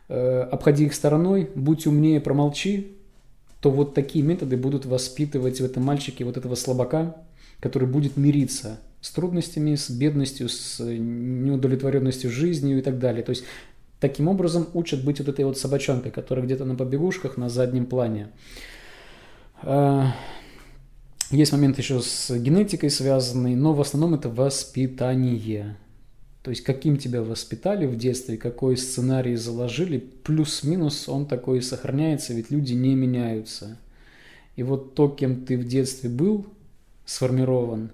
[0.08, 2.95] э, обходи их стороной, будь умнее, промолчи,
[3.65, 7.15] то вот такие методы будут воспитывать в этом мальчике вот этого слабака,
[7.60, 13.23] который будет мириться с трудностями, с бедностью, с неудовлетворенностью жизнью и так далее.
[13.23, 13.43] То есть
[13.99, 18.28] таким образом учат быть вот этой вот собачонкой, которая где-то на побегушках на заднем плане.
[19.63, 20.13] А,
[21.32, 25.76] есть момент еще с генетикой связанный, но в основном это воспитание.
[26.46, 32.36] То есть каким тебя воспитали в детстве, какой сценарий заложили, плюс-минус он такой и сохраняется,
[32.36, 33.80] ведь люди не меняются.
[34.56, 36.46] И вот то, кем ты в детстве был
[37.04, 37.89] сформирован,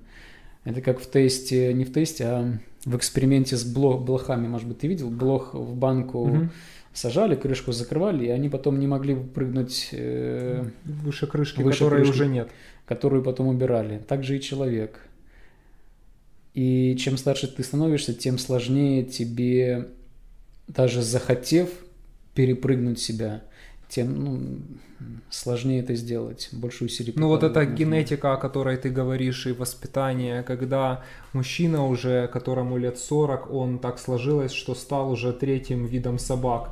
[0.65, 4.49] это как в тесте, не в тесте, а в эксперименте с блох, блохами.
[4.49, 6.49] Может быть, ты видел блох в банку угу.
[6.91, 12.11] сажали, крышку закрывали, и они потом не могли прыгнуть э, Выше крышки, Выше которой крышки.
[12.11, 12.49] уже нет.
[12.85, 14.01] которую потом убирали.
[14.05, 15.07] Так же и человек.
[16.53, 19.87] И чем старше ты становишься, тем сложнее тебе,
[20.67, 21.69] даже захотев
[22.33, 23.41] перепрыгнуть себя,
[23.87, 24.59] тем ну,
[25.29, 27.13] сложнее это сделать, больше усилий.
[27.15, 27.75] Ну вот эта нужно.
[27.75, 33.99] генетика, о которой ты говоришь, и воспитание, когда мужчина уже, которому лет 40, он так
[33.99, 36.69] сложилось, что стал уже третьим видом собак.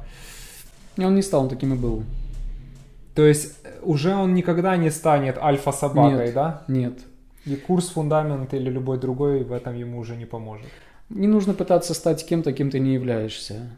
[0.98, 2.04] И Он не стал, он таким и был.
[3.16, 6.34] То есть э, уже он никогда не станет альфа-собакой, Нет.
[6.34, 6.64] да?
[6.68, 7.00] Нет.
[7.50, 10.68] И курс, фундамент или любой другой в этом ему уже не поможет.
[11.10, 13.72] Не нужно пытаться стать кем-то, кем ты не являешься.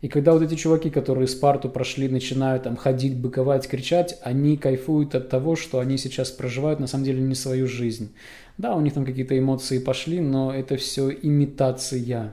[0.00, 5.14] И когда вот эти чуваки, которые Спарту прошли, начинают там ходить, быковать, кричать, они кайфуют
[5.14, 8.14] от того, что они сейчас проживают на самом деле не свою жизнь.
[8.56, 12.32] Да, у них там какие-то эмоции пошли, но это все имитация.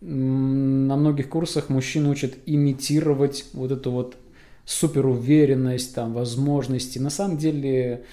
[0.00, 4.16] На многих курсах мужчин учат имитировать вот эту вот
[4.64, 6.98] суперуверенность, там, возможности.
[7.00, 8.04] На самом деле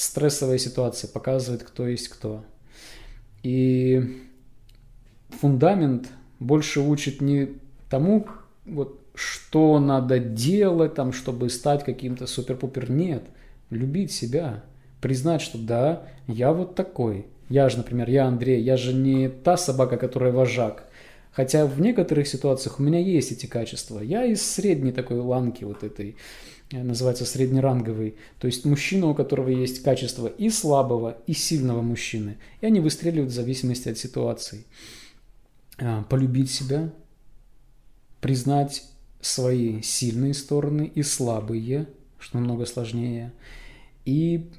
[0.00, 2.44] стрессовая ситуация показывает, кто есть кто.
[3.42, 4.22] И
[5.28, 7.50] фундамент больше учит не
[7.88, 8.26] тому,
[8.64, 12.90] вот, что надо делать, там, чтобы стать каким-то супер-пупер.
[12.90, 13.24] Нет,
[13.68, 14.64] любить себя,
[15.00, 17.26] признать, что да, я вот такой.
[17.48, 20.84] Я же, например, я Андрей, я же не та собака, которая вожак.
[21.32, 24.00] Хотя в некоторых ситуациях у меня есть эти качества.
[24.00, 26.16] Я из средней такой ланки вот этой,
[26.72, 28.16] называется среднеранговый.
[28.38, 32.36] То есть мужчина, у которого есть качество и слабого, и сильного мужчины.
[32.60, 34.64] И они выстреливают в зависимости от ситуации.
[35.78, 36.92] А, Полюбить себя,
[38.20, 38.84] признать
[39.20, 43.32] свои сильные стороны и слабые, что намного сложнее.
[44.04, 44.50] И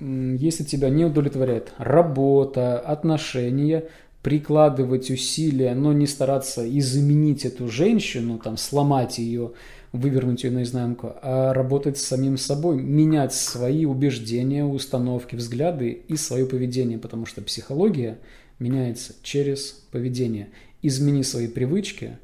[0.00, 3.88] если тебя не удовлетворяет работа, отношения,
[4.22, 9.52] прикладывать усилия, но не стараться изменить эту женщину, там, сломать ее,
[9.94, 16.46] вывернуть ее наизнанку, а работать с самим собой, менять свои убеждения, установки, взгляды и свое
[16.46, 18.18] поведение, потому что психология
[18.58, 20.48] меняется через поведение.
[20.82, 22.18] Измени свои привычки,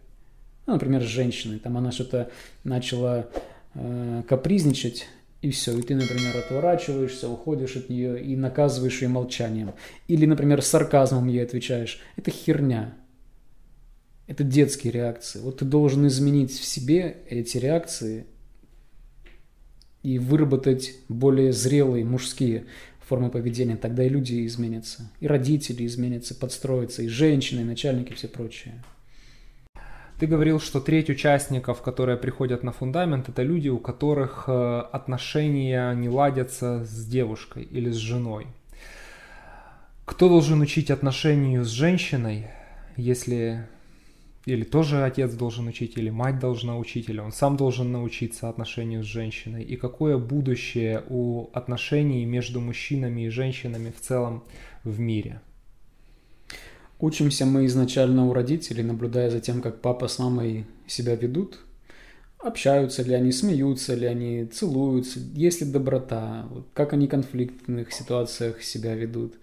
[0.66, 2.30] ну, например, с женщиной, там она что-то
[2.64, 3.28] начала
[3.74, 5.06] э, капризничать,
[5.40, 9.72] и все, и ты, например, отворачиваешься, уходишь от нее и наказываешь ее молчанием.
[10.08, 12.00] Или, например, сарказмом ей отвечаешь.
[12.16, 12.94] Это херня.
[14.30, 15.40] Это детские реакции.
[15.40, 18.26] Вот ты должен изменить в себе эти реакции
[20.04, 22.66] и выработать более зрелые мужские
[23.00, 23.74] формы поведения.
[23.74, 28.84] Тогда и люди изменятся, и родители изменятся, подстроятся, и женщины, и начальники, и все прочее.
[30.20, 35.92] Ты говорил, что треть участников, которые приходят на фундамент, это люди, у которых э, отношения
[35.94, 38.46] не ладятся с девушкой или с женой.
[40.04, 42.46] Кто должен учить отношению с женщиной,
[42.96, 43.66] если
[44.50, 49.04] или тоже отец должен учить, или мать должна учить, или он сам должен научиться отношению
[49.04, 54.42] с женщиной, и какое будущее у отношений между мужчинами и женщинами в целом
[54.82, 55.40] в мире?
[56.98, 61.58] Учимся мы изначально у родителей, наблюдая за тем, как папа с мамой себя ведут.
[62.38, 68.62] Общаются ли они, смеются ли они, целуются, есть ли доброта, как они в конфликтных ситуациях
[68.62, 69.34] себя ведут.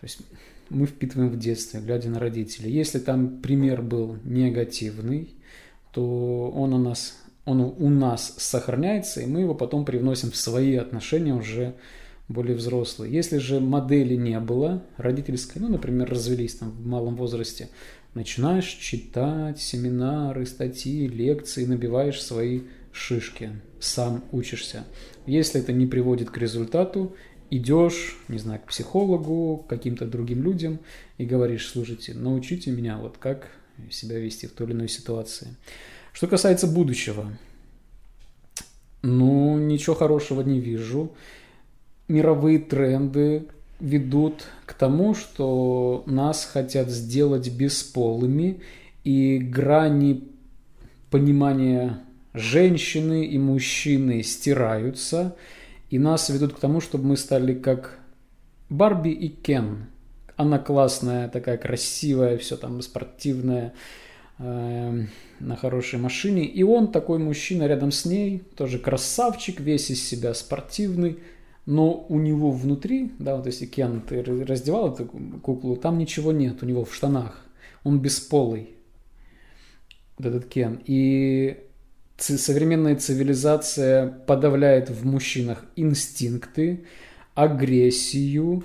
[0.00, 0.20] То есть
[0.68, 2.72] мы впитываем в детстве, глядя на родителей.
[2.72, 5.34] Если там пример был негативный,
[5.92, 10.76] то он у нас, он у нас сохраняется, и мы его потом привносим в свои
[10.76, 11.74] отношения уже
[12.28, 13.12] более взрослые.
[13.12, 17.68] Если же модели не было родительской, ну, например, развелись там в малом возрасте,
[18.14, 22.62] начинаешь читать семинары, статьи, лекции, набиваешь свои
[22.92, 24.84] шишки, сам учишься.
[25.26, 27.14] Если это не приводит к результату,
[27.50, 30.78] идешь, не знаю, к психологу, к каким-то другим людям
[31.18, 33.50] и говоришь, слушайте, научите меня вот как
[33.90, 35.54] себя вести в той или иной ситуации.
[36.12, 37.30] Что касается будущего,
[39.02, 41.12] ну, ничего хорошего не вижу
[42.08, 43.46] мировые тренды
[43.80, 48.60] ведут к тому, что нас хотят сделать бесполыми,
[49.04, 50.24] и грани
[51.10, 52.00] понимания
[52.34, 55.36] женщины и мужчины стираются,
[55.90, 57.98] и нас ведут к тому, чтобы мы стали как
[58.68, 59.86] Барби и Кен.
[60.36, 63.72] Она классная, такая красивая, все там спортивная,
[64.38, 65.06] э,
[65.40, 66.44] на хорошей машине.
[66.44, 71.20] И он такой мужчина рядом с ней, тоже красавчик, весь из себя спортивный,
[71.64, 76.62] но у него внутри, да, вот если Кен, ты раздевал эту куклу, там ничего нет
[76.62, 77.44] у него в штанах.
[77.82, 78.70] Он бесполый,
[80.18, 80.80] вот этот Кен.
[80.84, 81.65] И
[82.18, 86.84] современная цивилизация подавляет в мужчинах инстинкты,
[87.34, 88.64] агрессию,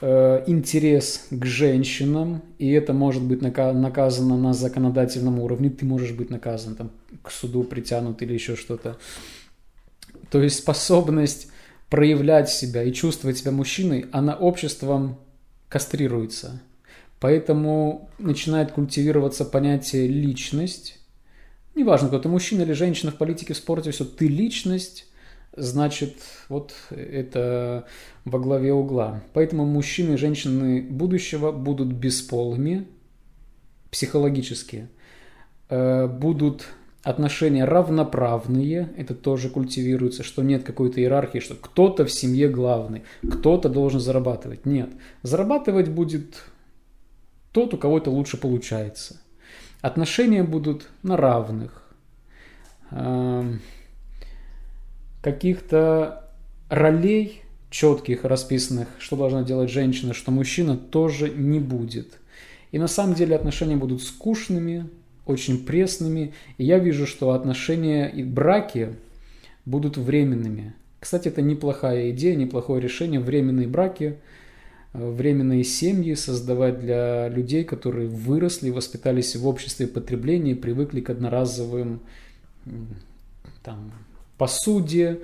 [0.00, 6.12] э, интерес к женщинам, и это может быть нака- наказано на законодательном уровне, ты можешь
[6.12, 6.90] быть наказан, там,
[7.22, 8.96] к суду притянут или еще что-то.
[10.30, 11.48] То есть способность
[11.90, 15.18] проявлять себя и чувствовать себя мужчиной, она обществом
[15.68, 16.60] кастрируется.
[17.20, 20.98] Поэтому начинает культивироваться понятие личность.
[21.76, 25.06] Неважно, кто ты мужчина или женщина в политике, в спорте, все, ты личность,
[25.54, 26.16] значит,
[26.48, 27.84] вот это
[28.24, 29.22] во главе угла.
[29.34, 32.86] Поэтому мужчины и женщины будущего будут бесполыми
[33.90, 34.88] психологически,
[35.68, 36.66] э, будут
[37.02, 43.68] отношения равноправные, это тоже культивируется, что нет какой-то иерархии, что кто-то в семье главный, кто-то
[43.68, 44.64] должен зарабатывать.
[44.64, 44.88] Нет,
[45.22, 46.42] зарабатывать будет
[47.52, 49.20] тот, у кого это лучше получается.
[49.86, 51.80] Отношения будут на равных.
[52.90, 53.60] Эм,
[55.22, 56.28] каких-то
[56.68, 62.18] ролей четких, расписанных, что должна делать женщина, что мужчина, тоже не будет.
[62.72, 64.90] И на самом деле отношения будут скучными,
[65.24, 66.34] очень пресными.
[66.58, 68.96] И я вижу, что отношения и браки
[69.66, 70.74] будут временными.
[70.98, 73.20] Кстати, это неплохая идея, неплохое решение.
[73.20, 74.16] Временные браки,
[74.96, 82.00] временные семьи создавать для людей, которые выросли, воспитались в обществе потребления, привыкли к одноразовым
[83.62, 83.92] там,
[84.38, 85.20] посуде,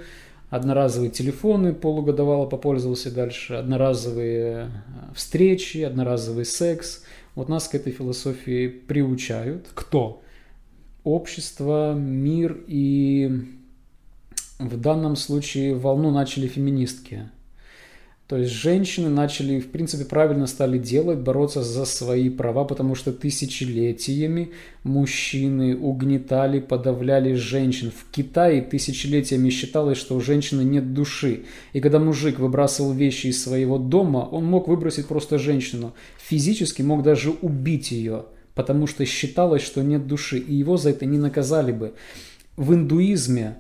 [0.51, 4.69] одноразовые телефоны полугодовало попользовался дальше, одноразовые э,
[5.15, 7.03] встречи, одноразовый секс.
[7.35, 9.67] Вот нас к этой философии приучают.
[9.75, 10.23] Кто?
[11.05, 13.47] Общество, мир и
[14.59, 17.31] в данном случае волну начали феминистки.
[18.33, 23.13] То есть женщины начали, в принципе, правильно стали делать, бороться за свои права, потому что
[23.13, 24.53] тысячелетиями
[24.85, 27.91] мужчины угнетали, подавляли женщин.
[27.91, 31.43] В Китае тысячелетиями считалось, что у женщины нет души.
[31.75, 35.93] И когда мужик выбрасывал вещи из своего дома, он мог выбросить просто женщину.
[36.17, 38.25] Физически мог даже убить ее,
[38.55, 40.39] потому что считалось, что нет души.
[40.39, 41.93] И его за это не наказали бы.
[42.57, 43.59] В индуизме,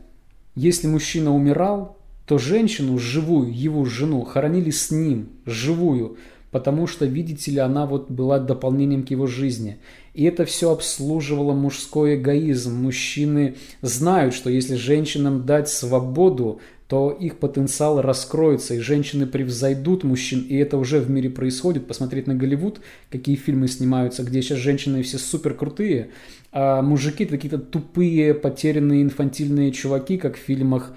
[0.55, 6.17] если мужчина умирал, то женщину живую, его жену, хоронили с ним, живую,
[6.51, 9.79] потому что, видите ли, она вот была дополнением к его жизни.
[10.15, 12.75] И это все обслуживало мужской эгоизм.
[12.75, 20.45] Мужчины знают, что если женщинам дать свободу, то их потенциал раскроется, и женщины превзойдут мужчин,
[20.47, 21.87] и это уже в мире происходит.
[21.87, 26.11] Посмотреть на Голливуд, какие фильмы снимаются, где сейчас женщины все супер крутые,
[26.53, 30.93] а мужики какие-то тупые, потерянные, инфантильные чуваки, как в фильмах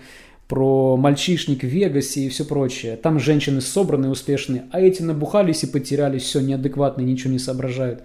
[0.48, 2.98] про мальчишник в Вегасе и все прочее.
[2.98, 8.04] Там женщины собранные, успешные, а эти набухались и потерялись, все неадекватные, ничего не соображают.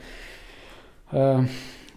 [1.12, 1.40] Э,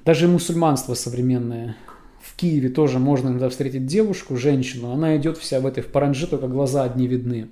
[0.05, 1.77] даже мусульманство современное.
[2.21, 6.27] В Киеве тоже можно иногда встретить девушку, женщину, она идет вся в этой в паранже,
[6.27, 7.49] только глаза одни видны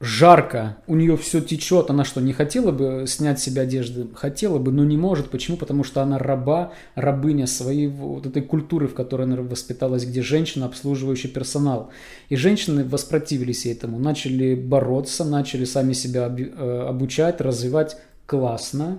[0.00, 4.06] жарко, у нее все течет, она что, не хотела бы снять себе одежды?
[4.14, 5.30] Хотела бы, но не может.
[5.30, 5.56] Почему?
[5.56, 10.66] Потому что она раба, рабыня своей вот этой культуры, в которой она воспиталась, где женщина
[10.66, 11.90] обслуживающий персонал.
[12.28, 18.98] И женщины воспротивились этому, начали бороться, начали сами себя э, обучать, развивать классно.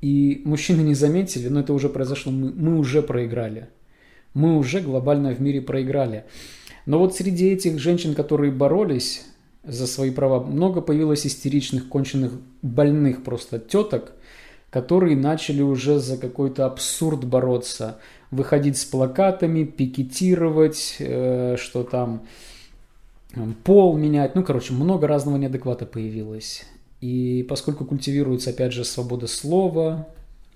[0.00, 3.68] И мужчины не заметили, но это уже произошло, мы, мы уже проиграли.
[4.34, 6.24] Мы уже глобально в мире проиграли.
[6.86, 9.24] Но вот среди этих женщин, которые боролись,
[9.64, 10.42] за свои права.
[10.44, 12.32] Много появилось истеричных, конченых,
[12.62, 14.12] больных просто теток,
[14.70, 17.98] которые начали уже за какой-то абсурд бороться,
[18.30, 22.26] выходить с плакатами, пикетировать, э, что там
[23.64, 26.64] пол менять, ну, короче, много разного неадеквата появилось.
[27.00, 30.08] И поскольку культивируется, опять же, свобода слова,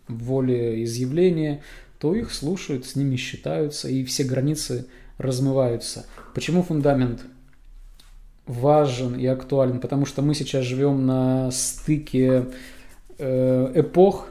[0.09, 1.62] воля изъявления,
[1.98, 4.86] то их слушают, с ними считаются, и все границы
[5.18, 6.07] размываются.
[6.34, 7.22] Почему фундамент
[8.53, 12.46] важен и актуален, потому что мы сейчас живем на стыке
[13.18, 14.28] э, эпох,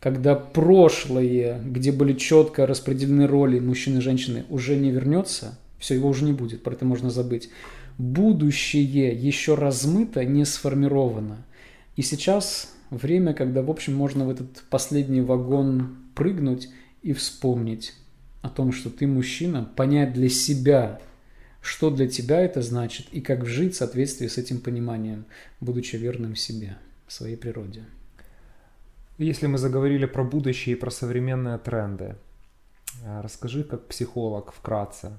[0.00, 6.08] когда прошлое, где были четко распределены роли мужчины и женщины, уже не вернется, все, его
[6.08, 7.48] уже не будет, про это можно забыть.
[7.96, 11.44] Будущее еще размыто, не сформировано.
[11.96, 16.68] И сейчас время, когда, в общем, можно в этот последний вагон прыгнуть
[17.02, 17.94] и вспомнить
[18.42, 21.00] о том, что ты мужчина, понять для себя,
[21.64, 25.24] что для тебя это значит и как жить в соответствии с этим пониманием,
[25.60, 26.76] будучи верным себе,
[27.08, 27.84] своей природе.
[29.16, 32.16] Если мы заговорили про будущее и про современные тренды,
[33.06, 35.18] а, расскажи как психолог вкратце,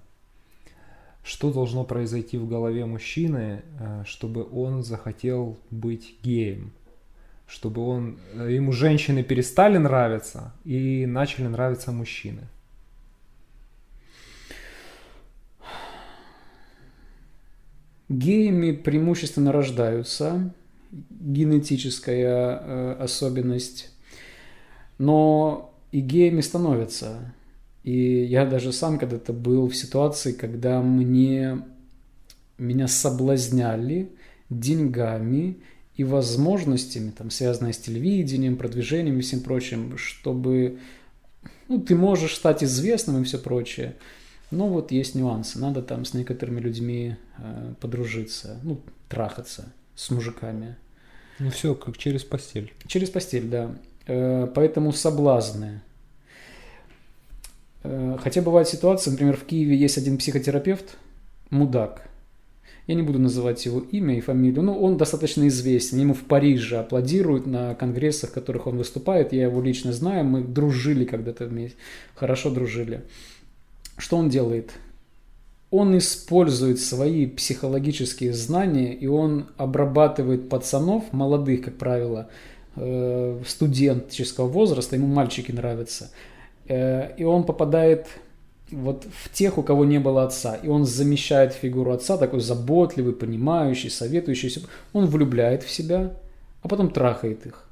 [1.24, 6.74] что должно произойти в голове мужчины, а, чтобы он захотел быть геем,
[7.48, 12.42] чтобы он, э, ему женщины перестали нравиться и начали нравиться мужчины.
[18.08, 20.54] Геями преимущественно рождаются,
[20.92, 23.90] генетическая э, особенность,
[24.98, 27.34] но и геями становятся.
[27.84, 31.62] И я даже сам когда-то был в ситуации, когда мне
[32.58, 34.12] меня соблазняли
[34.50, 35.58] деньгами
[35.96, 40.80] и возможностями, там, связанные с телевидением, продвижением и всем прочим, чтобы
[41.68, 43.96] ну, ты можешь стать известным и все прочее.
[44.52, 45.60] Но вот есть нюансы.
[45.60, 48.80] Надо там с некоторыми людьми э, подружиться, ну,
[49.10, 50.76] трахаться с мужиками.
[51.40, 52.74] Ну все, как через постель.
[52.88, 53.76] Через постель, да.
[54.08, 55.82] Э, поэтому соблазны.
[57.84, 60.98] Э, хотя бывают ситуации, например, в Киеве есть один психотерапевт,
[61.50, 62.08] мудак.
[62.88, 66.00] Я не буду называть его имя и фамилию, но он достаточно известен.
[66.00, 69.34] Ему в Париже аплодируют на конгрессах, в которых он выступает.
[69.34, 71.78] Я его лично знаю, мы дружили когда-то вместе,
[72.14, 73.02] хорошо дружили.
[73.98, 74.72] Что он делает?
[75.72, 82.30] Он использует свои психологические знания, и он обрабатывает пацанов, молодых, как правило,
[82.76, 86.12] э, студенческого возраста, ему мальчики нравятся,
[86.68, 88.08] э, и он попадает
[88.72, 90.56] вот в тех, у кого не было отца.
[90.56, 94.64] И он замещает фигуру отца, такой заботливый, понимающий, советующий.
[94.94, 96.18] Он влюбляет в себя,
[96.62, 97.70] а потом трахает их.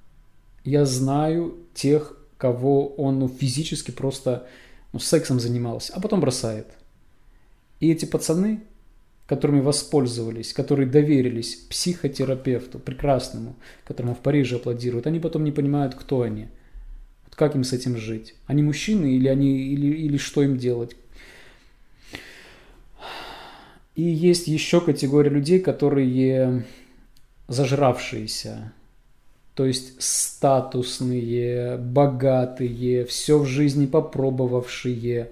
[0.64, 4.46] Я знаю тех, кого он ну, физически просто
[4.94, 6.68] ну, сексом занимался, а потом бросает.
[7.80, 8.62] И эти пацаны,
[9.28, 16.22] которыми воспользовались, которые доверились психотерапевту прекрасному, которому в Париже аплодируют, они потом не понимают, кто
[16.22, 16.48] они–
[17.36, 18.36] как им с этим жить?
[18.46, 20.96] Они мужчины или, они, или, или что им делать?
[23.96, 26.66] И есть еще категория людей, которые
[27.48, 28.74] зажравшиеся,
[29.56, 35.30] то есть статусные, богатые, все в жизни попробовавшие,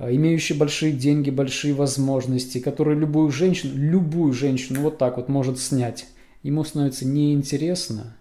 [0.00, 6.06] имеющие большие деньги, большие возможности, которые любую женщину, любую женщину вот так вот может снять.
[6.42, 8.16] Ему становится неинтересно,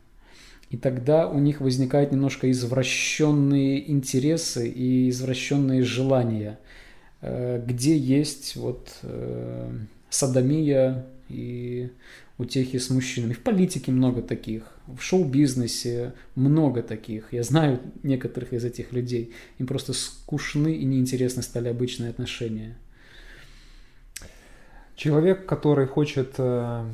[0.69, 6.59] и тогда у них возникают немножко извращенные интересы и извращенные желания,
[7.21, 9.71] э, где есть вот э,
[10.09, 11.89] садомия и
[12.37, 13.33] утехи с мужчинами.
[13.33, 17.33] В политике много таких, в шоу-бизнесе много таких.
[17.33, 19.33] Я знаю некоторых из этих людей.
[19.57, 22.77] Им просто скучны и неинтересны стали обычные отношения.
[24.95, 26.89] Человек, который хочет э,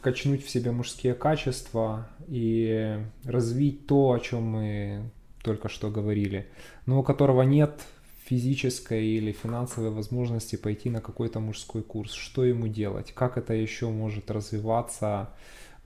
[0.00, 5.10] качнуть в себе мужские качества и развить то, о чем мы
[5.42, 6.46] только что говорили,
[6.86, 7.82] но у которого нет
[8.24, 13.88] физической или финансовой возможности пойти на какой-то мужской курс, что ему делать, как это еще
[13.88, 15.30] может развиваться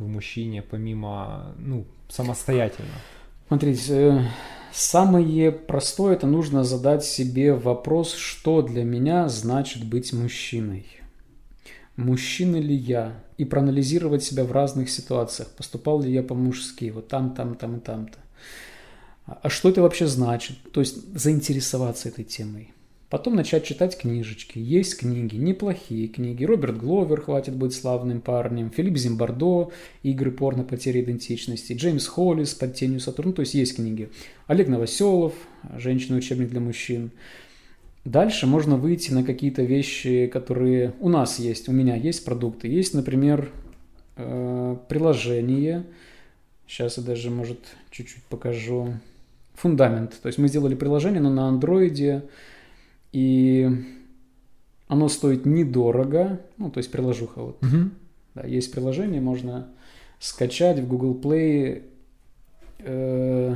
[0.01, 2.91] в мужчине помимо, ну, самостоятельно?
[3.47, 4.25] Смотрите, э,
[4.73, 10.87] самое простое это нужно задать себе вопрос, что для меня значит быть мужчиной
[12.01, 17.35] мужчина ли я, и проанализировать себя в разных ситуациях, поступал ли я по-мужски, вот там,
[17.35, 18.19] там, там и там-то.
[19.27, 20.57] А что это вообще значит?
[20.73, 22.73] То есть заинтересоваться этой темой.
[23.11, 24.61] Потом начать читать книжечки.
[24.61, 26.45] Есть книги, неплохие книги.
[26.45, 28.71] Роберт Гловер, хватит быть славным парнем.
[28.71, 29.71] Филипп Зимбардо,
[30.05, 31.73] Игры порно, потеря идентичности.
[31.73, 33.33] Джеймс Холлис, Под тенью Сатурна.
[33.33, 34.11] То есть есть книги.
[34.47, 35.35] Олег Новоселов,
[35.77, 37.11] Женщина учебник для мужчин.
[38.05, 42.69] Дальше можно выйти на какие-то вещи, которые у нас есть, у меня есть продукты.
[42.69, 43.51] Есть, например,
[44.17, 45.85] э, приложение.
[46.69, 47.59] Сейчас я даже, может,
[47.91, 48.95] чуть-чуть покажу.
[49.55, 50.19] Фундамент.
[50.23, 52.23] То есть мы сделали приложение, но на андроиде.
[53.13, 53.69] И
[54.89, 56.41] оно стоит недорого.
[56.59, 57.63] Ну, то есть приложуха вот.
[57.63, 57.91] Угу.
[58.35, 59.69] Да, есть приложение, можно
[60.19, 61.83] скачать в Google Play.
[62.81, 63.55] Э,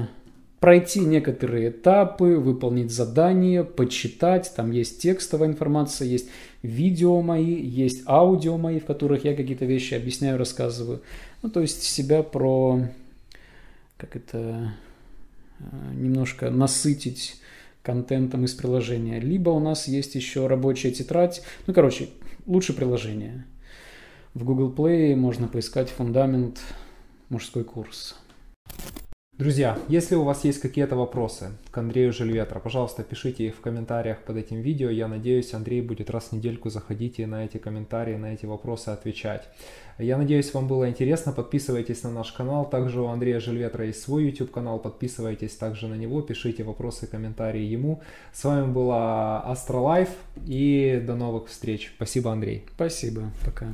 [0.64, 4.50] пройти некоторые этапы, выполнить задания, почитать.
[4.56, 6.30] Там есть текстовая информация, есть
[6.62, 11.02] видео мои, есть аудио мои, в которых я какие-то вещи объясняю, рассказываю.
[11.42, 12.80] Ну, то есть себя про,
[13.98, 14.72] как это,
[15.58, 17.42] э, немножко насытить
[17.84, 19.20] контентом из приложения.
[19.20, 21.42] Либо у нас есть еще рабочая тетрадь.
[21.66, 22.08] Ну, короче,
[22.46, 23.44] лучше приложение.
[24.32, 26.60] В Google Play можно поискать фундамент
[27.28, 28.16] мужской курс.
[29.36, 34.18] Друзья, если у вас есть какие-то вопросы к Андрею Жильветра, пожалуйста, пишите их в комментариях
[34.22, 34.90] под этим видео.
[34.90, 38.90] Я надеюсь, Андрей будет раз в недельку заходить и на эти комментарии, на эти вопросы
[38.90, 39.48] отвечать.
[39.98, 41.32] Я надеюсь, вам было интересно.
[41.32, 42.64] Подписывайтесь на наш канал.
[42.70, 44.78] Также у Андрея Жильветра есть свой YouTube канал.
[44.78, 48.02] Подписывайтесь также на него, пишите вопросы, комментарии ему.
[48.32, 50.10] С вами была Астролайф
[50.46, 51.92] и до новых встреч.
[51.96, 52.66] Спасибо, Андрей.
[52.76, 53.32] Спасибо.
[53.44, 53.66] Пока.